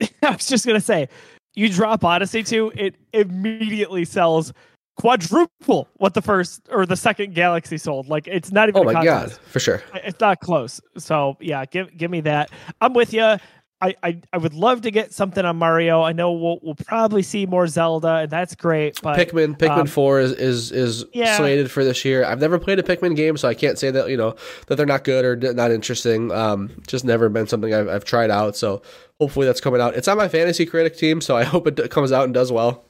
[0.22, 1.08] i was just to say
[1.54, 4.52] you drop odyssey 2 it immediately sells
[4.96, 8.94] quadruple what the first or the second galaxy sold like it's not even Oh my
[8.94, 9.36] contest.
[9.40, 9.82] god, for sure.
[9.94, 10.80] It's not close.
[10.98, 12.50] So yeah, give give me that.
[12.80, 13.36] I'm with you.
[13.82, 16.00] I, I, I would love to get something on Mario.
[16.02, 18.98] I know we'll we'll probably see more Zelda, and that's great.
[19.02, 21.36] But Pikmin, Pikmin um, Four is is is yeah.
[21.36, 22.24] slated for this year.
[22.24, 24.34] I've never played a Pikmin game, so I can't say that you know
[24.68, 26.32] that they're not good or not interesting.
[26.32, 28.56] Um, just never been something I've, I've tried out.
[28.56, 28.80] So
[29.20, 29.94] hopefully that's coming out.
[29.94, 32.82] It's on my fantasy critic team, so I hope it comes out and does well.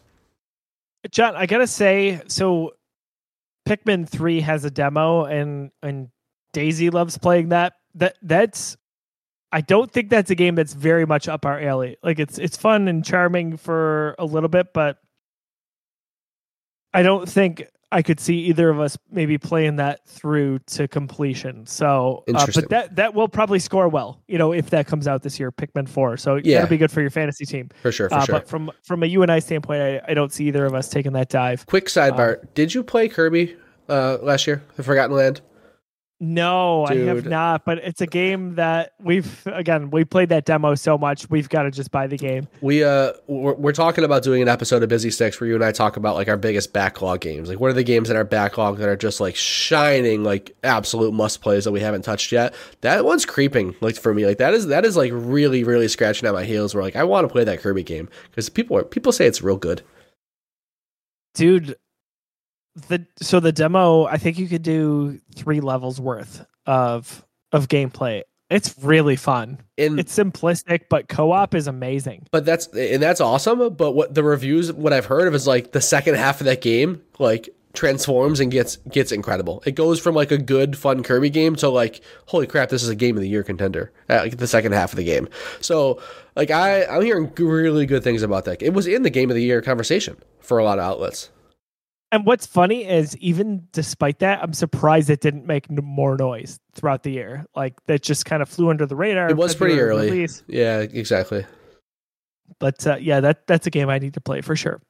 [1.10, 2.72] John, I gotta say, so
[3.66, 6.08] Pikmin three has a demo, and and
[6.52, 7.74] Daisy loves playing that.
[7.94, 8.76] That that's.
[9.52, 11.96] I don't think that's a game that's very much up our alley.
[12.02, 14.98] Like it's it's fun and charming for a little bit, but
[16.92, 21.66] I don't think I could see either of us maybe playing that through to completion.
[21.66, 25.22] So, uh, but that that will probably score well, you know, if that comes out
[25.22, 26.16] this year, Pikmin four.
[26.16, 26.56] So Yeah.
[26.56, 27.70] that'll be good for your fantasy team.
[27.82, 28.34] For sure, for Uh, sure.
[28.34, 30.88] But from from a you and I standpoint, I, I don't see either of us
[30.88, 31.64] taking that dive.
[31.66, 33.56] Quick sidebar: Um, Did you play Kirby
[33.88, 35.40] uh, last year, The Forgotten Land?
[36.18, 37.66] No, I have not.
[37.66, 41.64] But it's a game that we've again we played that demo so much we've got
[41.64, 42.48] to just buy the game.
[42.62, 45.64] We uh we're, we're talking about doing an episode of Busy Sticks where you and
[45.64, 47.50] I talk about like our biggest backlog games.
[47.50, 51.12] Like what are the games in our backlog that are just like shining like absolute
[51.12, 52.54] must plays that we haven't touched yet?
[52.80, 54.24] That one's creeping like for me.
[54.24, 56.74] Like that is that is like really really scratching at my heels.
[56.74, 59.42] Where like I want to play that Kirby game because people are people say it's
[59.42, 59.82] real good.
[61.34, 61.76] dude
[62.88, 68.22] the so the demo i think you could do three levels worth of of gameplay
[68.48, 73.74] it's really fun And it's simplistic but co-op is amazing but that's and that's awesome.
[73.74, 76.60] But what the reviews what I've heard of is like the second half of that
[76.60, 79.62] game like transforms and gets gets incredible.
[79.66, 82.88] It goes from like a good fun Kirby game to like holy crap, this is
[82.88, 83.92] a game of the year contender.
[84.08, 85.28] At like the second half of the game.
[85.60, 86.00] So
[86.36, 88.62] like I I'm hearing really good things about that.
[88.62, 91.30] It was in the game of the year conversation for a lot of outlets.
[92.12, 96.58] And what's funny is even despite that i'm surprised it didn't make n- more noise
[96.74, 99.78] throughout the year like that just kind of flew under the radar It was pretty
[99.78, 100.10] early.
[100.10, 100.42] release.
[100.46, 101.44] Yeah, exactly.
[102.60, 104.80] but uh, yeah that that's a game i need to play for sure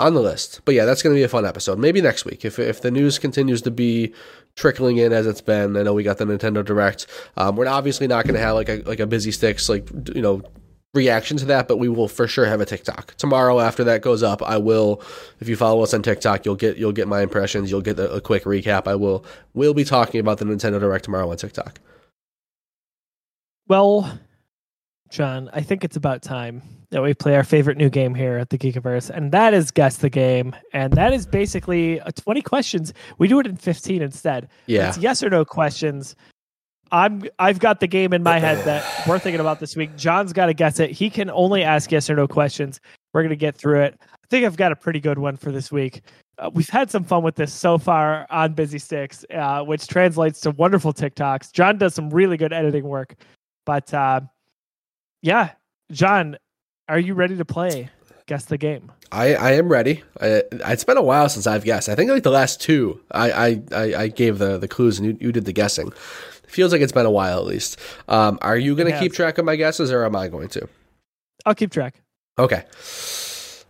[0.00, 0.60] on the list.
[0.64, 1.76] But yeah, that's going to be a fun episode.
[1.76, 4.14] Maybe next week if if the news continues to be
[4.54, 5.76] trickling in as it's been.
[5.76, 7.08] I know we got the Nintendo Direct.
[7.36, 10.22] Um, we're obviously not going to have like a like a busy sticks like you
[10.22, 10.42] know
[10.98, 13.60] reaction to that, but we will for sure have a TikTok tomorrow.
[13.60, 15.02] After that goes up, I will.
[15.40, 17.70] If you follow us on TikTok, you'll get you'll get my impressions.
[17.70, 18.86] You'll get a, a quick recap.
[18.86, 19.24] I will
[19.54, 21.80] We'll be talking about the Nintendo Direct tomorrow on TikTok.
[23.66, 24.18] Well,
[25.10, 28.50] John, I think it's about time that we play our favorite new game here at
[28.50, 30.54] the Geekiverse, and that is Guess the Game.
[30.72, 32.94] And that is basically a 20 questions.
[33.18, 34.48] We do it in 15 instead.
[34.66, 34.88] Yeah.
[34.88, 36.14] It's yes or no questions.
[36.92, 39.96] I'm I've got the game in my head that we're thinking about this week.
[39.96, 40.90] John's got to guess it.
[40.90, 42.80] He can only ask yes or no questions.
[43.12, 43.98] We're gonna get through it.
[44.00, 46.02] I think I've got a pretty good one for this week.
[46.38, 50.40] Uh, we've had some fun with this so far on Busy Sticks, uh, which translates
[50.40, 51.52] to wonderful TikToks.
[51.52, 53.14] John does some really good editing work,
[53.64, 54.20] but uh,
[55.22, 55.52] yeah,
[55.90, 56.36] John,
[56.88, 57.90] are you ready to play?
[58.26, 58.92] Guess the game.
[59.10, 60.02] I, I am ready.
[60.20, 61.88] I, it's been a while since I've guessed.
[61.88, 65.16] I think like the last two, I I, I, gave the, the clues and you,
[65.18, 65.92] you did the guessing.
[66.48, 67.78] Feels like it's been a while at least.
[68.08, 70.68] Um, are you going to keep track of my guesses or am I going to?
[71.46, 72.02] I'll keep track.
[72.38, 72.64] Okay.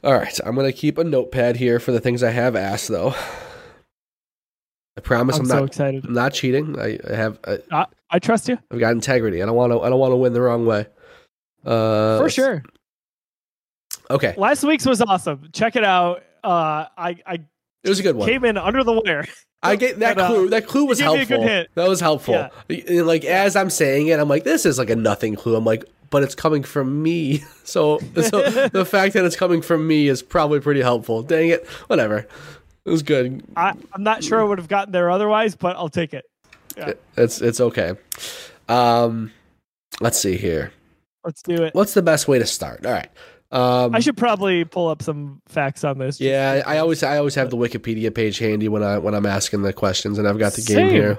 [0.05, 0.41] All right.
[0.45, 3.15] I'm going to keep a notepad here for the things I have asked, though.
[4.97, 6.05] I promise I'm I'm, so excited.
[6.07, 6.79] I'm not cheating.
[6.79, 7.39] I, I have.
[7.45, 9.41] I, I, I trust you I've got integrity.
[9.41, 9.81] I don't want to.
[9.81, 10.87] I don't want to win the wrong way.
[11.65, 12.65] Uh, for sure.
[14.11, 15.51] Okay, Last week's was awesome.
[15.53, 16.25] Check it out.
[16.43, 17.35] Uh, I I
[17.85, 18.29] it was a good one.
[18.29, 19.25] came in under the wire.
[19.63, 20.49] I get that But, uh, clue.
[20.51, 21.67] That clue was gave me a good helpful.
[21.75, 22.49] That was helpful.
[22.69, 23.03] Yeah.
[23.03, 25.57] Like as I'm saying it, I'm like, this is like a nothing clue.
[25.57, 27.43] I'm like, but it's coming from me.
[27.69, 31.23] So, so the fact that it's coming from me is probably pretty helpful.
[31.23, 31.67] Dang it.
[31.89, 32.27] Whatever.
[32.87, 33.45] It was good.
[33.57, 36.25] I, I'm not sure I would have gotten there otherwise, but I'll take it.
[36.79, 36.95] Yeah.
[37.19, 37.93] It's it's okay.
[38.71, 39.33] Um,
[40.01, 40.73] let's see here.
[41.25, 41.75] Let's do it.
[41.75, 42.87] What's the best way to start?
[42.87, 43.11] All right.
[43.51, 46.21] Um, I should probably pull up some facts on this.
[46.21, 49.63] Yeah, I always I always have the Wikipedia page handy when I when I'm asking
[49.63, 51.19] the questions, and I've got the game here.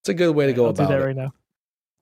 [0.00, 1.04] It's a good way to go I'll do that it.
[1.04, 1.32] right now,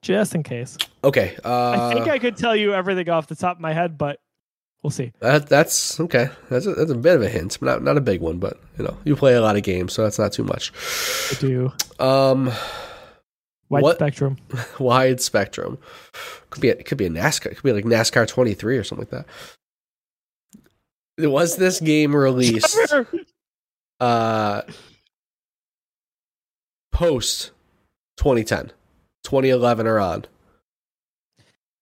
[0.03, 0.77] just in case.
[1.05, 3.97] Okay, uh, I think I could tell you everything off the top of my head,
[3.97, 4.19] but
[4.83, 5.13] we'll see.
[5.21, 6.29] that, that's okay.
[6.51, 8.85] That's a, that's a bit of a hint, not not a big one, but you
[8.85, 10.73] know you play a lot of games, so that's not too much.
[11.31, 12.51] I do Um,
[13.69, 14.37] wide What- spectrum.
[14.79, 15.79] wide spectrum
[16.51, 18.85] could be a, it could be a NASCAR, it could be like NASCAR 23 or
[18.85, 19.27] something like
[21.19, 21.29] that.
[21.31, 22.77] Was this game released
[24.01, 24.63] uh
[26.93, 27.51] post
[28.19, 28.73] 2010,
[29.25, 30.25] 2011 or on?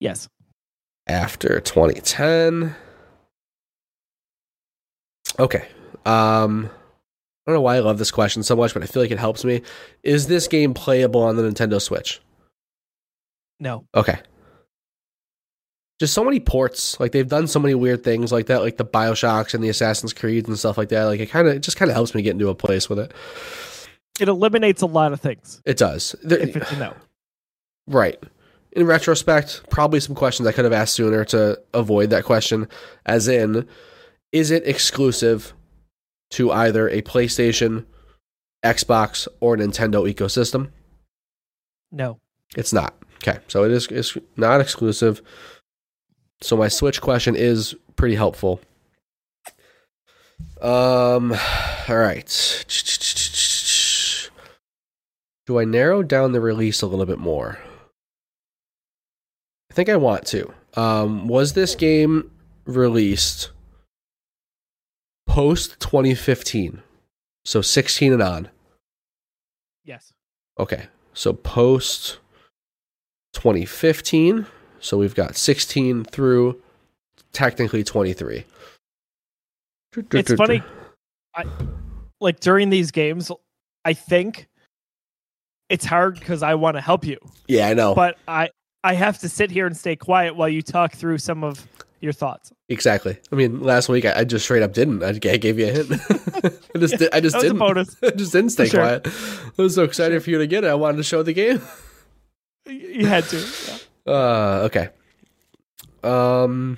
[0.01, 0.29] yes.
[1.07, 2.75] after 2010.
[5.39, 5.69] Okay.
[6.07, 6.71] Um
[7.47, 9.19] I don't know why I love this question so much, but I feel like it
[9.19, 9.61] helps me.
[10.03, 12.21] Is this game playable on the Nintendo Switch?
[13.61, 13.87] No.
[13.95, 14.19] Okay.
[16.01, 16.99] Just so many ports.
[16.99, 20.13] Like they've done so many weird things like that, like the Bioshocks and the Assassin's
[20.13, 21.05] Creeds and stuff like that.
[21.05, 22.99] Like it kind of it just kind of helps me get into a place with
[22.99, 23.13] it.
[24.21, 26.15] It eliminates a lot of things It does.
[26.23, 26.95] There- if it's a no.
[27.87, 28.21] Right.
[28.73, 32.69] In retrospect, probably some questions I could have asked sooner to avoid that question.
[33.07, 33.69] As in,
[34.33, 35.53] is it exclusive
[36.35, 37.87] to either a PlayStation,
[38.65, 40.71] Xbox, or Nintendo ecosystem?
[41.93, 42.19] No.
[42.57, 42.95] It's not.
[43.17, 45.23] Okay, so it is it's not exclusive.
[46.41, 48.61] So my Switch question is pretty helpful.
[50.61, 51.33] Um,
[51.89, 52.65] all right.
[55.47, 57.59] Do I narrow down the release a little bit more?
[59.71, 60.53] I think I want to.
[60.75, 62.31] Um, was this game
[62.65, 63.51] released
[65.35, 66.81] post 2015?
[67.45, 68.49] So 16 and on.
[69.85, 70.13] Yes.
[70.61, 70.87] Okay.
[71.13, 72.19] So post
[73.33, 74.47] 2015.
[74.79, 76.63] So we've got 16 through
[77.33, 78.45] technically 23.
[80.13, 80.63] It's funny.
[81.35, 81.45] I
[82.21, 83.31] like during these games,
[83.85, 84.47] I think
[85.69, 87.19] it's hard because I want to help you,
[87.49, 87.95] Yeah, I know.
[87.95, 88.51] but I
[88.85, 91.67] I have to sit here and stay quiet while you talk through some of
[92.05, 92.53] your thoughts.
[92.69, 93.19] exactly.
[93.33, 95.03] I mean, last week I, I just straight up didn't.
[95.03, 95.91] I gave you a hint.
[96.75, 97.59] I just did, I just That was a didn't.
[97.59, 97.97] bonus.
[98.03, 98.81] I just didn't stay sure.
[98.81, 99.07] quiet.
[99.59, 100.69] I was so excited for you to get it.
[100.69, 101.61] I wanted to show the game.
[102.67, 103.39] You had to.
[103.39, 103.79] yeah.
[104.07, 104.91] Uh, okay.
[106.03, 106.77] Um.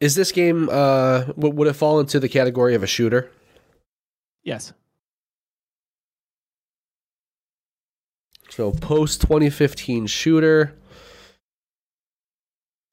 [0.00, 3.30] Is this game uh would it fall into the category of a shooter?
[4.42, 4.72] Yes.
[8.60, 10.76] So post 2015 shooter.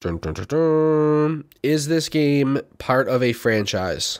[0.00, 1.44] Dun, dun, dun.
[1.62, 4.18] Is this game part of a franchise?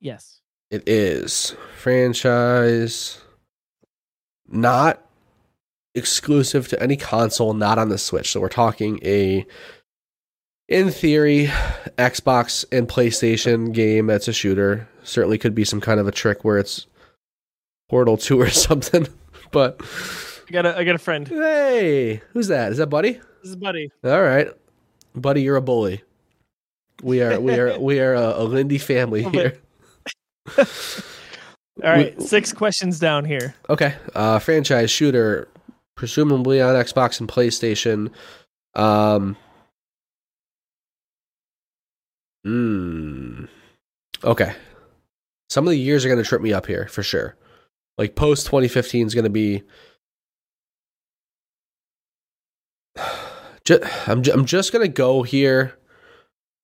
[0.00, 0.40] Yes.
[0.72, 3.20] It is franchise.
[4.48, 5.00] Not
[5.94, 8.32] exclusive to any console not on the Switch.
[8.32, 9.46] So we're talking a
[10.66, 11.52] in theory
[11.96, 14.88] Xbox and PlayStation game that's a shooter.
[15.04, 16.88] Certainly could be some kind of a trick where it's
[17.88, 19.06] Portal 2 or something.
[19.52, 19.80] But
[20.48, 21.26] I got a I got a friend.
[21.28, 22.72] hey, who's that?
[22.72, 23.12] Is that Buddy?
[23.12, 23.90] This is Buddy.
[24.04, 24.48] All right.
[25.14, 26.02] Buddy, you're a bully.
[27.02, 29.58] We are we are we are a, a Lindy family here.
[30.58, 33.54] All right, six questions down here.
[33.68, 33.94] Okay.
[34.14, 35.46] Uh franchise shooter,
[35.94, 38.10] presumably on Xbox and PlayStation.
[38.74, 39.36] Um
[42.46, 43.48] mm,
[44.24, 44.54] Okay.
[45.50, 47.36] Some of the years are gonna trip me up here for sure.
[47.98, 49.62] Like post 2015 is gonna be
[53.64, 55.76] Ju- I'm I'm just gonna go here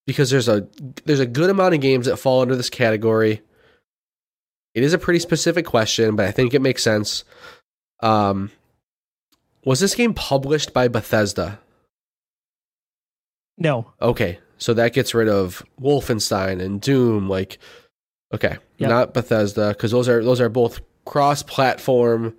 [0.06, 0.66] because there's a
[1.04, 3.40] there's a good amount of games that fall under this category.
[4.74, 7.24] It is a pretty specific question, but I think it makes sense.
[8.00, 8.50] Um,
[9.64, 11.60] was this game published by Bethesda?
[13.58, 13.92] No.
[14.00, 17.28] Okay, so that gets rid of Wolfenstein and Doom.
[17.28, 17.58] Like,
[18.32, 18.90] okay, Yep.
[18.90, 22.34] not Bethesda because those are those are both cross-platform.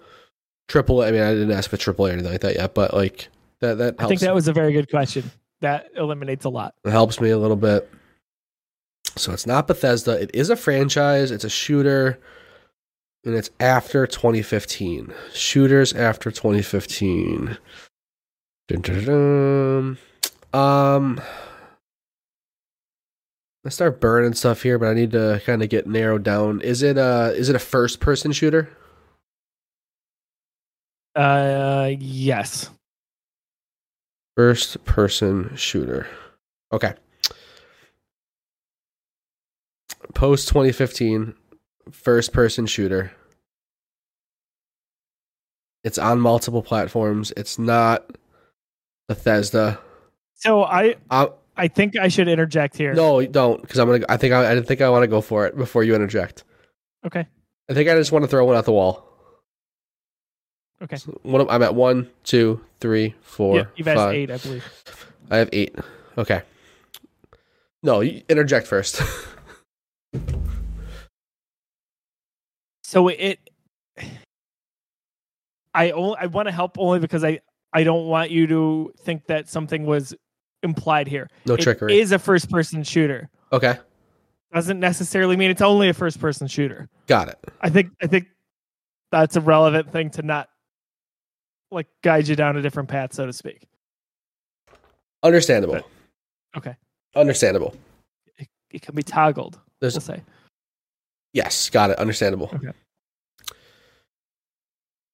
[0.69, 1.01] Triple.
[1.01, 3.29] I mean, I didn't ask for triple A or anything like that yet, but like
[3.59, 4.03] that that helps.
[4.03, 5.29] I think that was a very good question.
[5.61, 6.73] That eliminates a lot.
[6.85, 7.89] It helps me a little bit.
[9.15, 10.21] So it's not Bethesda.
[10.21, 11.31] It is a franchise.
[11.31, 12.19] It's a shooter,
[13.25, 15.13] and it's after 2015.
[15.33, 17.57] Shooters after 2015.
[18.69, 19.97] Dun, dun, dun.
[20.53, 21.21] Um,
[23.65, 26.59] I start burning stuff here, but I need to kind of get narrowed down.
[26.61, 28.69] Is it uh is it a first person shooter?
[31.15, 32.69] Uh, yes.
[34.35, 36.07] First person shooter.
[36.71, 36.95] Okay.
[40.15, 41.35] Post 2015,
[41.91, 43.11] first person shooter.
[45.83, 47.31] It's on multiple platforms.
[47.37, 48.17] It's not
[49.07, 49.79] Bethesda.
[50.33, 52.93] So I Uh, I think I should interject here.
[52.93, 54.05] no, don't, because I'm gonna.
[54.09, 56.43] I think I, I think I want to go for it before you interject.
[57.05, 57.27] Okay.
[57.69, 59.07] I think I just want to throw one out the wall.
[60.81, 60.95] Okay.
[60.97, 64.15] So one, I'm at one, two, three, four, Yeah, you've asked five.
[64.15, 64.65] eight, I believe.
[65.31, 65.75] I have eight.
[66.17, 66.41] Okay.
[67.83, 69.01] No, you interject first.
[72.83, 73.39] So it
[75.73, 77.39] I only I want to help only because I
[77.73, 80.13] I don't want you to think that something was
[80.63, 81.29] implied here.
[81.45, 81.99] no It trickery.
[81.99, 83.29] is a first person shooter.
[83.51, 83.77] okay,
[84.53, 86.89] Doesn't necessarily mean it's only a first person shooter.
[87.07, 87.37] got it.
[87.61, 88.27] I think I think
[89.11, 90.49] that's a relevant thing to not
[91.71, 93.67] like guide you down a different path, so to speak.
[95.23, 95.81] Understandable.
[96.57, 96.75] Okay.
[97.15, 97.75] Understandable.
[98.71, 99.59] It can be toggled.
[99.79, 100.21] There's We'll say.
[101.33, 101.99] yes, got it.
[101.99, 102.49] Understandable.
[102.53, 102.71] Okay.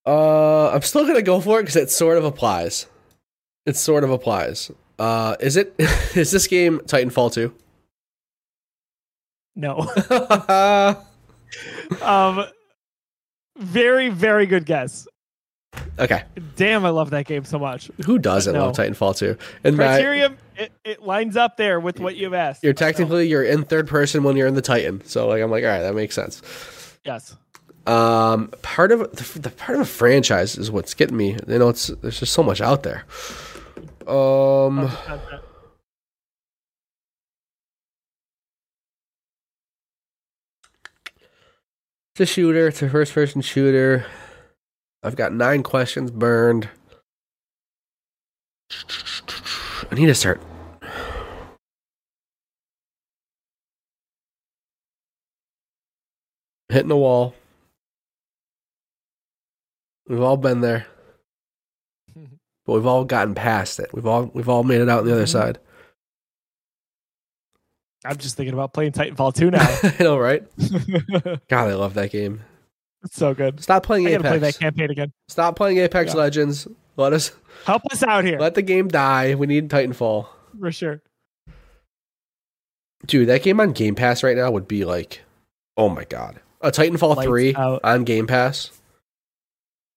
[0.05, 2.87] Uh, I'm still gonna go for it because it sort of applies.
[3.65, 4.71] It sort of applies.
[4.99, 5.73] Uh, is it?
[6.15, 7.53] Is this game Titanfall two?
[9.55, 9.79] No.
[12.01, 12.45] um
[13.57, 15.07] very, very good guess.
[15.97, 16.23] okay.
[16.55, 17.91] Damn, I love that game so much.
[18.05, 18.67] Who doesn't No.
[18.67, 19.37] love Titanfall two?
[19.63, 22.63] And Matt, Criterion, it, it lines up there with what you've asked.
[22.63, 22.77] you're no.
[22.77, 25.03] technically you're in third person when you're in the Titan.
[25.05, 26.41] So like I'm like, all right, that makes sense.
[27.05, 27.35] yes.
[27.87, 31.37] Um, part of the, the part of a franchise is what's getting me.
[31.47, 33.03] You know, it's there's just so much out there.
[34.09, 34.91] Um,
[42.13, 42.69] it's a shooter.
[42.69, 44.07] It's a first person shooter.
[45.03, 46.69] I've got nine questions burned.
[49.91, 50.41] I need to start.
[56.69, 57.35] Hitting the wall.
[60.07, 60.87] We've all been there,
[62.69, 63.89] but we've all gotten past it.
[63.93, 65.29] We've all we've all made it out on the other Mhm.
[65.29, 65.59] side.
[68.05, 69.65] I'm just thinking about playing Titanfall 2 now.
[69.99, 70.43] I know, right?
[71.49, 72.41] God, I love that game.
[73.11, 73.59] so good.
[73.61, 74.57] Stop playing I gotta play that Apex.
[74.57, 75.11] campaign again.
[75.29, 76.19] Stop playing Apex Yeah.
[76.19, 76.67] Legends.
[76.95, 77.31] Let us
[77.65, 79.33] Help us out here let the game die.
[79.35, 80.27] We need Titanfall.
[80.59, 81.01] for sure.
[83.07, 85.21] Dude, that game on Game Pass right now would be like,
[85.75, 87.79] oh my god, a Titanfall Lights three out.
[87.83, 88.71] on Game Pass.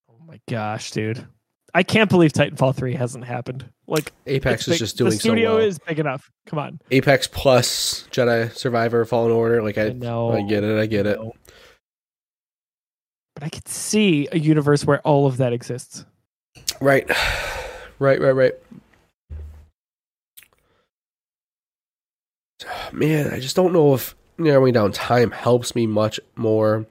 [0.09, 1.27] Oh my gosh, dude.
[1.73, 3.65] I can't believe Titanfall 3 hasn't happened.
[3.87, 5.65] Like Apex is big- just doing the studio so well.
[5.65, 6.31] is big enough.
[6.45, 6.79] Come on.
[6.91, 9.63] Apex plus Jedi Survivor Fallen Order.
[9.63, 10.31] Like I, I know.
[10.31, 10.79] I get it.
[10.79, 11.19] I get it.
[13.35, 16.05] But I could see a universe where all of that exists.
[16.79, 17.09] Right,
[17.99, 18.53] right, right, right.
[22.93, 26.85] Man, I just don't know if narrowing down time helps me much more.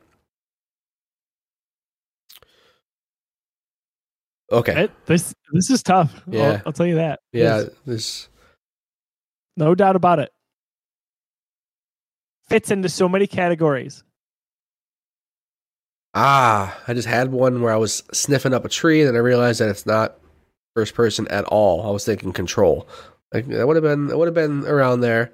[4.53, 4.85] Okay.
[4.85, 6.23] It, this this is tough.
[6.33, 7.21] I'll- I'll, tell you that.
[7.33, 7.65] yeah.
[7.87, 8.29] This.
[9.57, 10.31] no doubt about it.
[12.49, 14.05] Fits into so many categories.
[16.15, 19.21] Ah, I just had one where I was sniffing up a tree, and then I
[19.21, 20.19] realized that it's not
[20.77, 21.87] first person at all.
[21.87, 22.87] I was thinking control.
[23.33, 25.33] Like that would have been that would have been around there.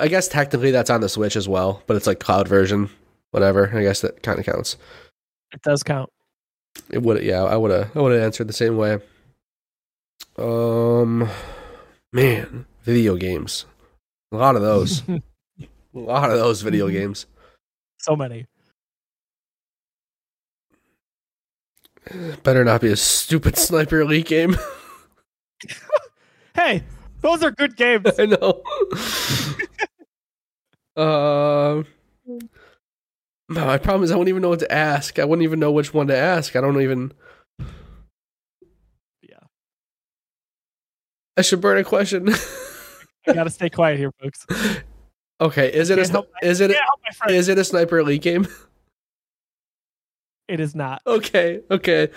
[0.00, 2.90] I guess technically that's on the Switch as well, but it's like cloud version.
[3.30, 3.70] Whatever.
[3.72, 4.76] I guess that kind of counts.
[5.52, 6.10] It does count.
[6.90, 7.22] It would.
[7.22, 7.96] Yeah, I would have.
[7.96, 8.98] I would have answered the same way.
[10.38, 11.28] Um,
[12.12, 13.66] man, video games.
[14.32, 15.02] A lot of those.
[15.08, 15.20] a
[15.92, 17.26] lot of those video games.
[17.98, 18.46] so many.
[22.42, 24.56] Better not be a stupid sniper elite game.
[26.54, 26.84] Hey,
[27.20, 28.06] those are good games.
[28.16, 28.62] I know.
[30.96, 31.86] Um.
[33.54, 35.18] My problem is I wouldn't even know what to ask.
[35.18, 36.56] I wouldn't even know which one to ask.
[36.56, 37.12] I don't even.
[39.22, 39.38] Yeah.
[41.36, 42.28] I should burn a question.
[43.26, 44.46] I gotta stay quiet here, folks.
[45.40, 47.36] okay, is it a Can't is it Can't help my friend.
[47.36, 48.46] is it a sniper elite game?
[50.46, 51.00] It is not.
[51.06, 52.10] Okay, okay.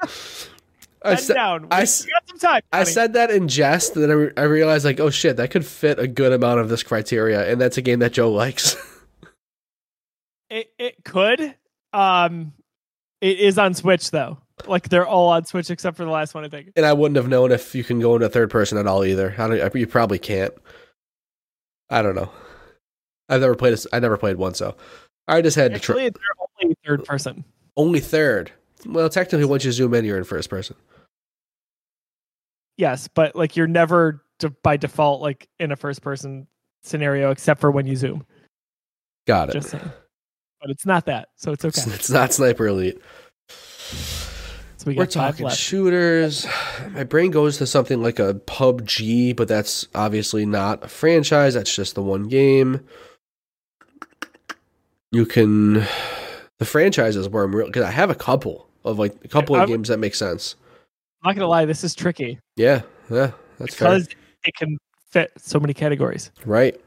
[1.02, 1.68] I said down.
[1.70, 2.62] I got some time.
[2.72, 5.52] I said that in jest, and then I, re- I realized like, oh shit, that
[5.52, 8.74] could fit a good amount of this criteria, and that's a game that Joe likes.
[10.50, 10.70] It.
[10.78, 11.54] It could.
[11.92, 12.52] Um,
[13.20, 14.38] it is on Switch though.
[14.66, 16.44] Like they're all on Switch except for the last one.
[16.44, 16.72] I think.
[16.76, 19.34] and I wouldn't have known if you can go into third person at all either.
[19.38, 19.74] I don't.
[19.74, 20.52] You probably can't.
[21.90, 22.30] I don't know.
[23.28, 23.74] I've never played.
[23.74, 24.76] A, I never played one, so
[25.26, 25.94] I just had to try.
[25.94, 27.44] Actually, they're only third person.
[27.76, 28.52] Only third.
[28.86, 30.76] Well, technically, once you zoom in, you're in first person.
[32.76, 36.46] Yes, but like you're never de- by default like in a first person
[36.82, 38.24] scenario except for when you zoom.
[39.26, 39.52] Got it.
[39.52, 39.90] Just saying.
[40.60, 41.82] But it's not that, so it's okay.
[41.82, 43.00] It's, it's not Sniper Elite.
[43.48, 45.58] So we We're talking left.
[45.58, 46.46] shooters.
[46.90, 51.54] My brain goes to something like a PUBG, but that's obviously not a franchise.
[51.54, 52.86] That's just the one game.
[55.10, 55.84] You can
[56.58, 59.68] the franchises where I'm real because I have a couple of like a couple of
[59.68, 60.54] games that make sense.
[61.24, 64.08] I'm not gonna lie, this is tricky Yeah, yeah, that's because
[64.44, 64.78] it can
[65.10, 66.30] fit so many categories.
[66.44, 66.80] Right.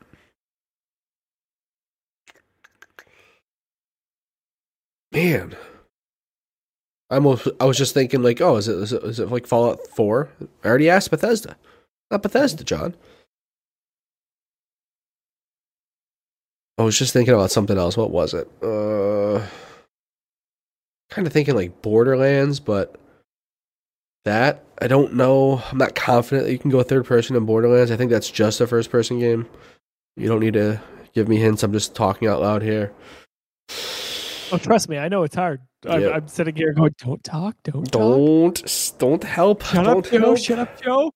[5.12, 5.55] Man,
[7.09, 9.45] I almost I was just thinking like, oh, is it is it, is it like
[9.45, 10.30] Fallout Four?
[10.64, 11.57] I already asked Bethesda,
[12.09, 12.95] not Bethesda, John.
[16.78, 17.97] I was just thinking about something else.
[17.97, 18.47] What was it?
[18.64, 19.45] Uh,
[21.09, 22.95] kind of thinking like Borderlands, but
[24.24, 25.62] that I don't know.
[25.70, 27.91] I'm not confident that you can go third person in Borderlands.
[27.91, 29.45] I think that's just a first person game.
[30.16, 30.82] You don't need to
[31.14, 31.64] give me hints.
[31.64, 32.93] I'm just talking out loud here.
[34.52, 35.62] Oh, trust me, I know it's hard.
[35.88, 36.14] I'm, Yep.
[36.14, 39.64] I'm sitting here going, "Don't talk, don't, talk." Don't s- don't help.
[39.64, 40.20] Shut don't up, Joe.
[40.20, 40.38] help.
[40.38, 41.12] Shut up, Joe.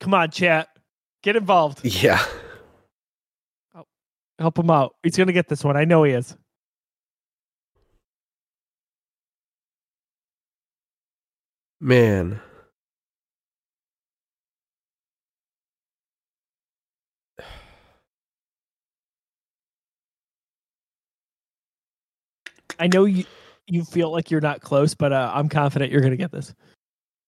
[0.00, 0.68] Come on, chat.
[1.22, 1.84] Get involved.
[1.84, 2.24] Yeah.
[4.38, 4.94] Help him out.
[5.02, 5.76] He's gonna get this one.
[5.76, 6.36] I know he is.
[11.80, 12.40] Man.
[22.78, 23.24] I know you.
[23.66, 26.54] You feel like you're not close, but uh, I'm confident you're gonna get this.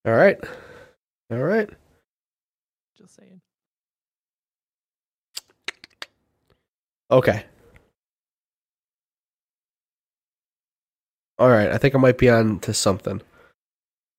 [0.05, 0.39] All right.
[1.31, 1.69] All right.
[2.97, 3.41] Just saying.
[7.11, 7.45] Okay.
[11.39, 11.71] All right.
[11.71, 13.23] I think I might be on to something.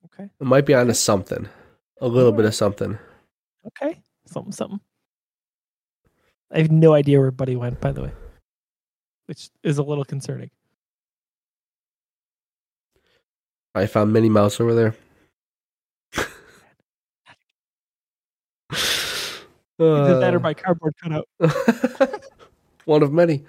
[0.06, 0.30] Okay.
[0.42, 1.48] I might be on to something.
[2.02, 2.98] A little bit of something.
[3.68, 4.02] Okay.
[4.26, 4.52] Something.
[4.52, 4.80] Something.
[6.52, 7.80] I have no idea where Buddy went.
[7.80, 8.12] By the way,
[9.28, 10.50] which is a little concerning.
[13.78, 14.96] I found Minnie Mouse over there.
[19.80, 21.28] Either that or Uh, my cardboard cutout.
[22.86, 23.44] One of many.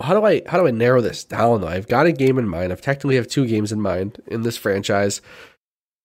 [0.00, 1.68] How do I how do I narrow this down though?
[1.68, 2.72] I've got a game in mind.
[2.72, 5.20] I've technically have two games in mind in this franchise.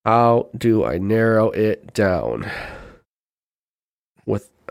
[0.06, 2.50] How do I narrow it down?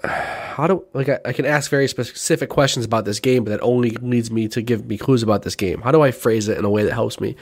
[0.03, 3.61] How do like I, I can ask very specific questions about this game, but that
[3.61, 5.80] only leads me to give me clues about this game.
[5.80, 7.36] How do I phrase it in a way that helps me?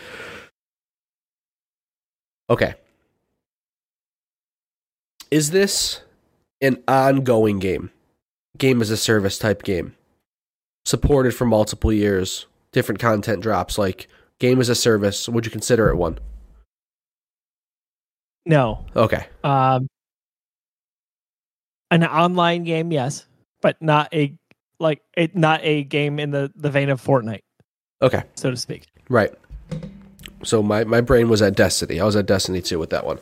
[2.49, 2.75] Okay.
[5.31, 6.03] Is this
[6.61, 7.91] an ongoing game?
[8.59, 9.95] Game as a service type game.
[10.85, 14.09] Supported for multiple years, different content drops like
[14.39, 15.29] game as a service.
[15.29, 16.19] Would you consider it one?
[18.47, 18.85] No.
[18.97, 19.27] Okay.
[19.45, 19.87] Um,
[21.91, 23.27] an online game, yes,
[23.63, 24.35] but not a
[24.79, 27.43] like it not a game in the the vein of Fortnite,
[28.03, 28.87] Okay, so to speak.
[29.09, 29.33] right.
[30.43, 32.01] So my my brain was at Destiny.
[32.01, 33.19] I was at Destiny 2 with that one.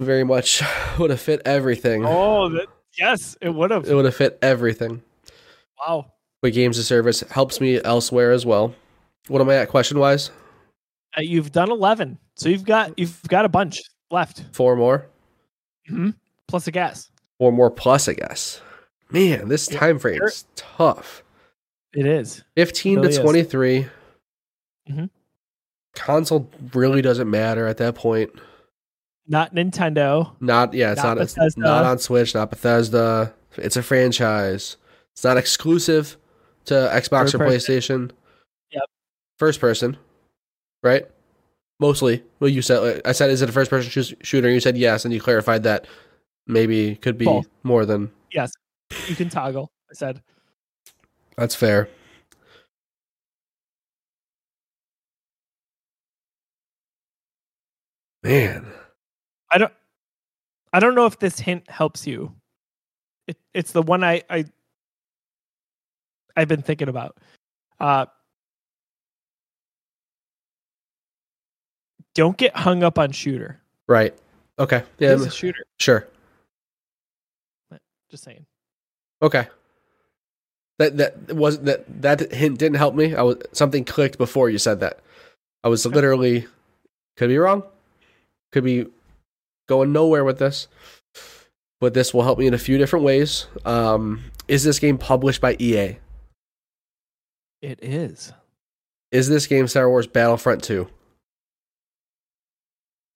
[0.00, 0.62] Very much
[0.98, 2.04] would have fit everything.
[2.04, 2.66] Oh, that,
[2.98, 3.86] yes, it would have.
[3.88, 5.02] It would have fit everything.
[5.86, 6.06] Wow.
[6.42, 8.74] But games of service helps me elsewhere as well.
[9.28, 10.30] What am I at question wise?
[11.16, 12.18] Uh, you've done 11.
[12.36, 13.78] So you've got you've got a bunch
[14.10, 14.44] left.
[14.52, 15.06] Four more.
[15.88, 16.10] hmm
[16.48, 17.10] Plus a guess.
[17.38, 18.60] Four more plus, a guess.
[19.10, 20.28] Man, this Yeah, time frame sure.
[20.28, 21.22] is tough.
[21.94, 22.42] It is.
[22.56, 23.18] 15 Really to is.
[23.18, 23.86] 23.
[24.90, 25.10] Mhm.
[25.94, 28.30] Console really doesn't matter at that point.
[29.26, 30.32] Not Nintendo.
[30.40, 33.32] Not yeah, it's Not not not on Switch, not Bethesda.
[33.56, 34.76] It's a franchise.
[35.12, 36.16] It's not exclusive
[36.66, 37.48] to Xbox Third or person.
[38.08, 38.10] PlayStation.
[38.72, 38.82] Yep.
[39.38, 39.96] First person,
[40.82, 41.06] right?
[41.80, 42.22] Mostly.
[42.40, 43.90] Well, you said I said is it a first person
[44.22, 44.50] shooter?
[44.50, 45.86] You said yes, and you clarified that
[46.46, 47.46] maybe could be Both.
[47.62, 48.52] more than Yes.
[49.08, 49.70] You can toggle.
[49.90, 50.22] I said.
[51.36, 51.88] that's fair.
[58.22, 58.66] Man,
[59.50, 59.72] I don't
[60.72, 62.34] I don't know if this hint helps you.
[63.26, 64.44] It, it's the one I, I
[66.36, 67.16] I've been thinking about.
[67.78, 68.06] Uh
[72.14, 73.60] don't get hung up on shooter.
[73.88, 74.14] right?
[74.58, 75.64] Okay, Yeah, it's a shooter.
[75.80, 76.06] sure.
[78.14, 78.46] Just saying.
[79.22, 79.48] Okay.
[80.78, 83.12] That that was that that hint didn't help me.
[83.12, 85.00] I was something clicked before you said that.
[85.64, 86.46] I was literally
[87.16, 87.64] could be wrong.
[88.52, 88.86] Could be
[89.68, 90.68] going nowhere with this.
[91.80, 93.48] But this will help me in a few different ways.
[93.64, 95.96] Um, is this game published by EA?
[97.62, 98.32] It is.
[99.10, 100.88] Is this game Star Wars Battlefront 2?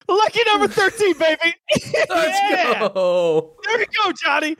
[0.08, 1.38] Lucky number 13, baby.
[1.74, 2.88] Let's yeah!
[2.94, 3.52] go.
[3.64, 4.56] There you go, Johnny.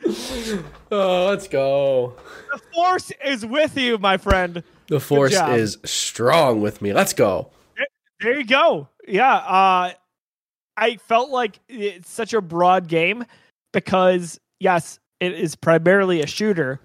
[0.93, 2.15] Oh, let's go.
[2.53, 4.63] The force is with you, my friend.
[4.89, 6.93] The force is strong with me.
[6.93, 7.51] Let's go.
[8.21, 8.89] There you go.
[9.07, 9.37] Yeah.
[9.37, 9.93] Uh,
[10.77, 13.25] I felt like it's such a broad game
[13.73, 16.81] because, yes, it is primarily a shooter,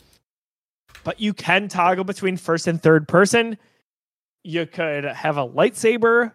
[1.03, 3.57] but you can toggle between first and third person.
[4.43, 6.33] You could have a lightsaber.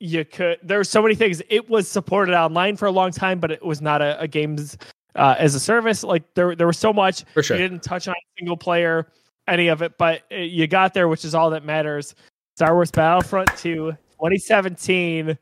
[0.00, 1.40] You could, there there's so many things.
[1.48, 4.76] It was supported online for a long time, but it was not a, a games
[5.14, 6.02] uh, as a service.
[6.02, 7.24] Like there, there was so much.
[7.32, 7.56] For sure.
[7.56, 9.08] You didn't touch on single player,
[9.48, 12.14] any of it, but you got there, which is all that matters.
[12.56, 15.38] Star Wars Battlefront 2, 2017.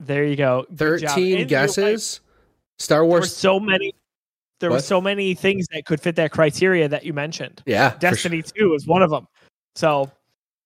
[0.00, 0.64] There you go.
[0.74, 2.20] Good 13 And you're right, guesses.
[2.78, 3.36] Star There were Wars.
[3.36, 3.94] so many.
[4.60, 7.62] There were so many things that could fit that criteria that you mentioned.
[7.64, 7.96] Yeah.
[7.98, 9.26] Destiny 2 is one of them.
[9.74, 10.10] So,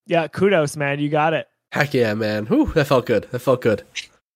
[0.06, 0.98] yeah, kudos, man.
[0.98, 1.46] You got it.
[1.74, 2.46] Heck yeah, man.
[2.46, 3.26] Whew, that felt good.
[3.32, 3.82] That felt good.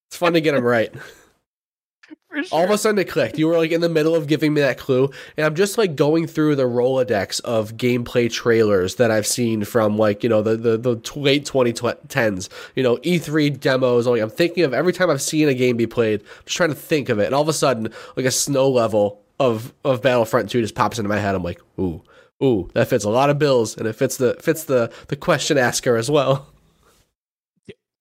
[0.09, 0.93] It's fun to get them right.
[2.28, 3.39] For All of a sudden it clicked.
[3.39, 5.95] You were like in the middle of giving me that clue, and I'm just like
[5.95, 10.57] going through the Rolodex of gameplay trailers that I've seen from like, you know, the
[10.57, 14.09] the, the late 2010s, you know, E3 demos.
[14.09, 16.70] Like I'm thinking of every time I've seen a game be played, I'm just trying
[16.70, 17.26] to think of it.
[17.26, 20.99] And all of a sudden, like a snow level of of Battlefront 2 just pops
[20.99, 21.36] into my head.
[21.36, 22.03] I'm like, "Ooh,
[22.43, 25.57] ooh, that fits a lot of bills and it fits the fits the the question
[25.57, 26.49] asker as well."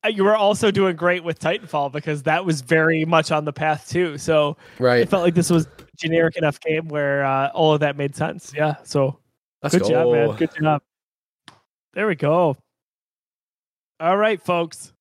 [0.05, 3.53] Uh, You were also doing great with Titanfall because that was very much on the
[3.53, 4.17] path too.
[4.17, 5.07] So Right.
[5.09, 8.53] felt like this was generic enough game where uh, all of that made sense.
[8.55, 8.75] Yeah.
[8.83, 9.19] So
[9.63, 9.89] Let's Good go.
[9.89, 10.35] job, man.
[10.37, 10.81] Good job.
[11.93, 12.55] There we go.
[13.99, 14.93] All right, folks.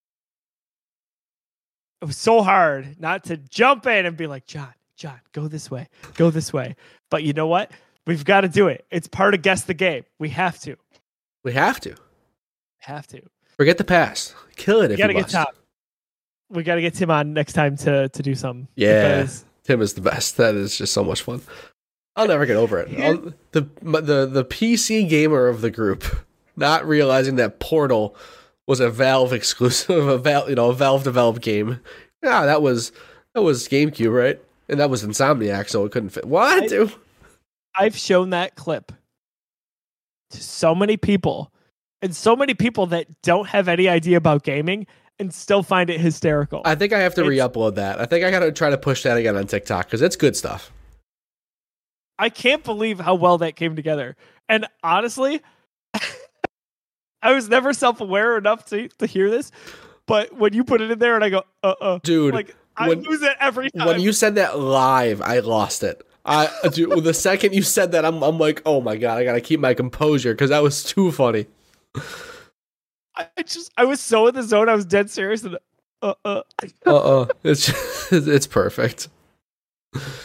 [2.00, 5.70] It was so hard not to jump in and be like, John, John, go this
[5.70, 6.74] way, go this way.
[7.10, 7.70] But you know what?
[8.06, 8.86] We've got to do it.
[8.90, 10.04] It's part of guess the game.
[10.18, 10.76] We have to.
[11.44, 11.94] We have to.
[12.78, 13.20] Have to.
[13.58, 14.34] Forget the past.
[14.56, 15.34] Kill it We if got to you get must.
[15.34, 15.46] Tom.
[16.50, 18.68] We got to get Tim on next time to to do something.
[18.76, 19.18] Yeah.
[19.22, 20.36] Because Tim is the best.
[20.36, 21.40] That is just so much fun.
[22.14, 22.90] I'll never get over it.
[23.52, 26.04] The the the PC gamer of the group,
[26.56, 28.16] not realizing that Portal
[28.66, 31.80] was a Valve exclusive, a Valve you know a Valve developed game.
[32.22, 32.92] Yeah, that was
[33.34, 34.40] that was GameCube, right?
[34.68, 36.24] And that was Insomniac, so it couldn't fit.
[36.24, 36.90] What, I-?
[37.76, 38.90] I've shown that clip
[40.30, 41.52] to so many people
[42.02, 44.86] and so many people that don't have any idea about gaming
[45.18, 46.60] and still find it hysterical.
[46.64, 47.98] I think I have to It's- re-upload that.
[48.00, 50.36] I think I got to try to push that again on TikTok because it's good
[50.36, 50.70] stuff.
[52.18, 54.16] I can't believe how well that came together.
[54.48, 55.40] And honestly,
[57.22, 59.50] I was never self-aware enough to to hear this,
[60.06, 62.88] but when you put it in there and I go, uh, uh Dude, like I
[62.88, 63.86] when- lose it every time.
[63.86, 66.02] when you said that live, I lost it.
[66.24, 69.40] I dude, the second you said that, I'm I'm like, oh my god, I gotta
[69.40, 71.46] keep my composure because that was too funny.
[73.14, 74.68] I just I was so in the zone.
[74.68, 75.42] I was dead serious.
[75.44, 75.58] And
[76.02, 76.42] uh, uh,
[76.84, 79.08] Uh uh it's it's perfect.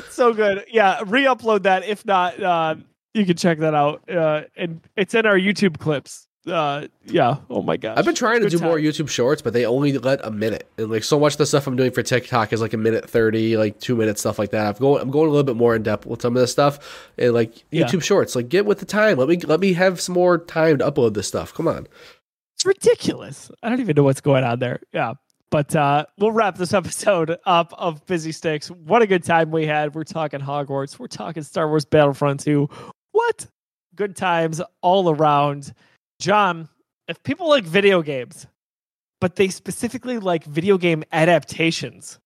[0.09, 0.65] so good.
[0.69, 1.85] Yeah, re-upload that.
[1.85, 2.75] If not, uh,
[3.13, 4.07] you can check that out.
[4.09, 6.27] Uh, and it's in our YouTube clips.
[6.47, 7.37] Uh, yeah.
[7.51, 7.97] Oh my gosh.
[7.97, 8.77] I've been trying to Good do more.
[8.77, 10.67] YouTube shorts, but they only let a minute.
[10.77, 13.07] And like so much of the stuff I'm doing for TikTok is like a minute
[13.07, 14.75] thirty, like two minutes, stuff like that.
[14.75, 17.11] I'm going I'm going a little bit more in depth with some of this stuff.
[17.17, 17.85] And like Yeah.
[17.85, 19.17] YouTube shorts, like get with the time.
[19.19, 21.53] Let me let me have some more time to upload this stuff.
[21.53, 21.87] Come on.
[22.55, 23.51] It's ridiculous.
[23.61, 24.79] I don't even know what's going on there.
[24.93, 25.13] Yeah.
[25.51, 28.71] But uh, we'll wrap this episode up of Busy Sticks.
[28.71, 29.93] What a good time we had.
[29.93, 30.97] We're talking Hogwarts.
[30.97, 32.67] We're talking Star Wars Battlefront 2.
[33.11, 33.45] What?
[33.95, 35.73] Good times all around.
[36.21, 36.69] John,
[37.07, 38.45] if people like video games,
[39.19, 42.19] but they specifically like video game adaptations,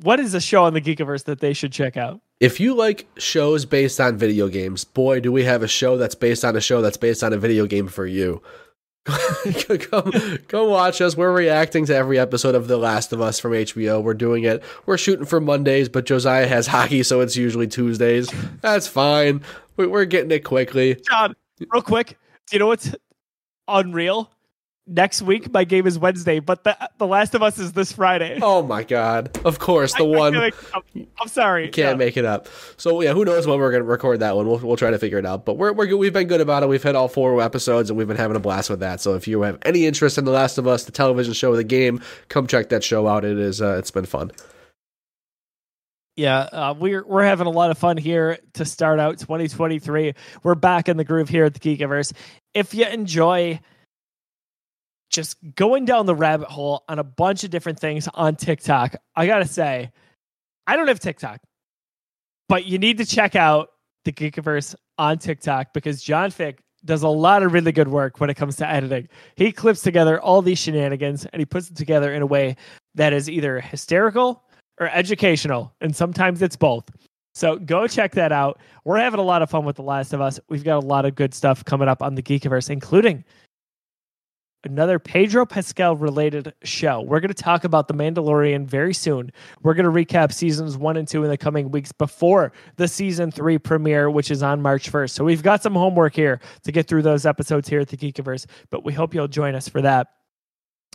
[0.00, 2.20] what is a show on the Geekiverse that they should check out?
[2.38, 6.14] If you like shows based on video games, boy, do we have a show that's
[6.14, 8.42] based on a show that's based on a video game for you.
[9.06, 10.12] come,
[10.46, 11.16] come watch us.
[11.16, 14.02] We're reacting to every episode of The Last of Us from HBO.
[14.02, 14.62] We're doing it.
[14.84, 18.28] We're shooting for Mondays, but Josiah has hockey, so it's usually Tuesdays.
[18.60, 19.42] That's fine.
[19.76, 20.96] We- We're getting it quickly.
[21.08, 21.34] John,
[21.72, 22.94] real quick, do you know what's
[23.68, 24.30] unreal?
[24.88, 28.38] Next week, my game is Wednesday, but the The Last of Us is this Friday.
[28.42, 29.36] Oh my god!
[29.44, 31.68] Of course, the I- I one feel I'm, I'm sorry.
[31.70, 32.46] can't make it up.
[32.76, 34.46] So yeah, who knows when we're gonna record that one?
[34.46, 35.44] We'll we'll try to figure it out.
[35.44, 35.96] But we're we're good.
[35.96, 36.68] we've been good about it.
[36.68, 39.00] We've had all four episodes and we've been having a blast with that.
[39.00, 41.56] So if you have any interest in The Last of Us, the television show, of
[41.56, 43.24] the game, come check that show out.
[43.24, 44.30] It is uh, it's been fun.
[46.14, 50.14] Yeah, uh, we're we're having a lot of fun here to start out 2023.
[50.42, 52.12] We're back in the groove here at the Geekiverse.
[52.56, 53.60] If you enjoy
[55.10, 59.26] just going down the rabbit hole on a bunch of different things on TikTok, I
[59.26, 59.92] gotta say,
[60.66, 61.40] I don't have TikTok,
[62.48, 63.68] but you need to check out
[64.06, 68.30] the Geekiverse on TikTok because John Fick does a lot of really good work when
[68.30, 69.10] it comes to editing.
[69.34, 72.56] He clips together all these shenanigans and he puts it together in a way
[72.94, 74.44] that is either hysterical
[74.80, 76.88] or educational, and sometimes it's both.
[77.36, 78.58] So go check that out.
[78.84, 80.40] We're having a lot of fun with The Last of Us.
[80.48, 83.24] We've got a lot of good stuff coming up on the Geekiverse, including
[84.64, 87.02] another Pedro Pascal related show.
[87.02, 89.30] We're going to talk about The Mandalorian very soon.
[89.62, 93.30] We're going to recap seasons one and two in the coming weeks before the season
[93.30, 95.10] three premiere, which is on March 1st.
[95.10, 98.46] So we've got some homework here to get through those episodes here at the Geekiverse,
[98.70, 100.08] but we hope you'll join us for that.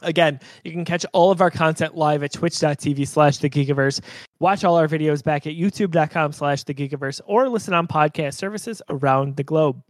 [0.01, 4.01] Again, you can catch all of our content live at twitch.tv slash the Geekiverse.
[4.39, 8.81] Watch all our videos back at youtube.com slash the Geekiverse or listen on podcast services
[8.89, 9.81] around the globe.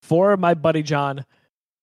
[0.00, 1.24] For my buddy John,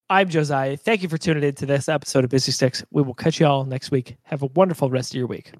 [0.10, 0.76] I'm Josiah.
[0.76, 2.84] Thank you for tuning in to this episode of Busy Sticks.
[2.89, 4.18] We will catch you all next week.
[4.23, 5.51] Have a wonderful rest of your week.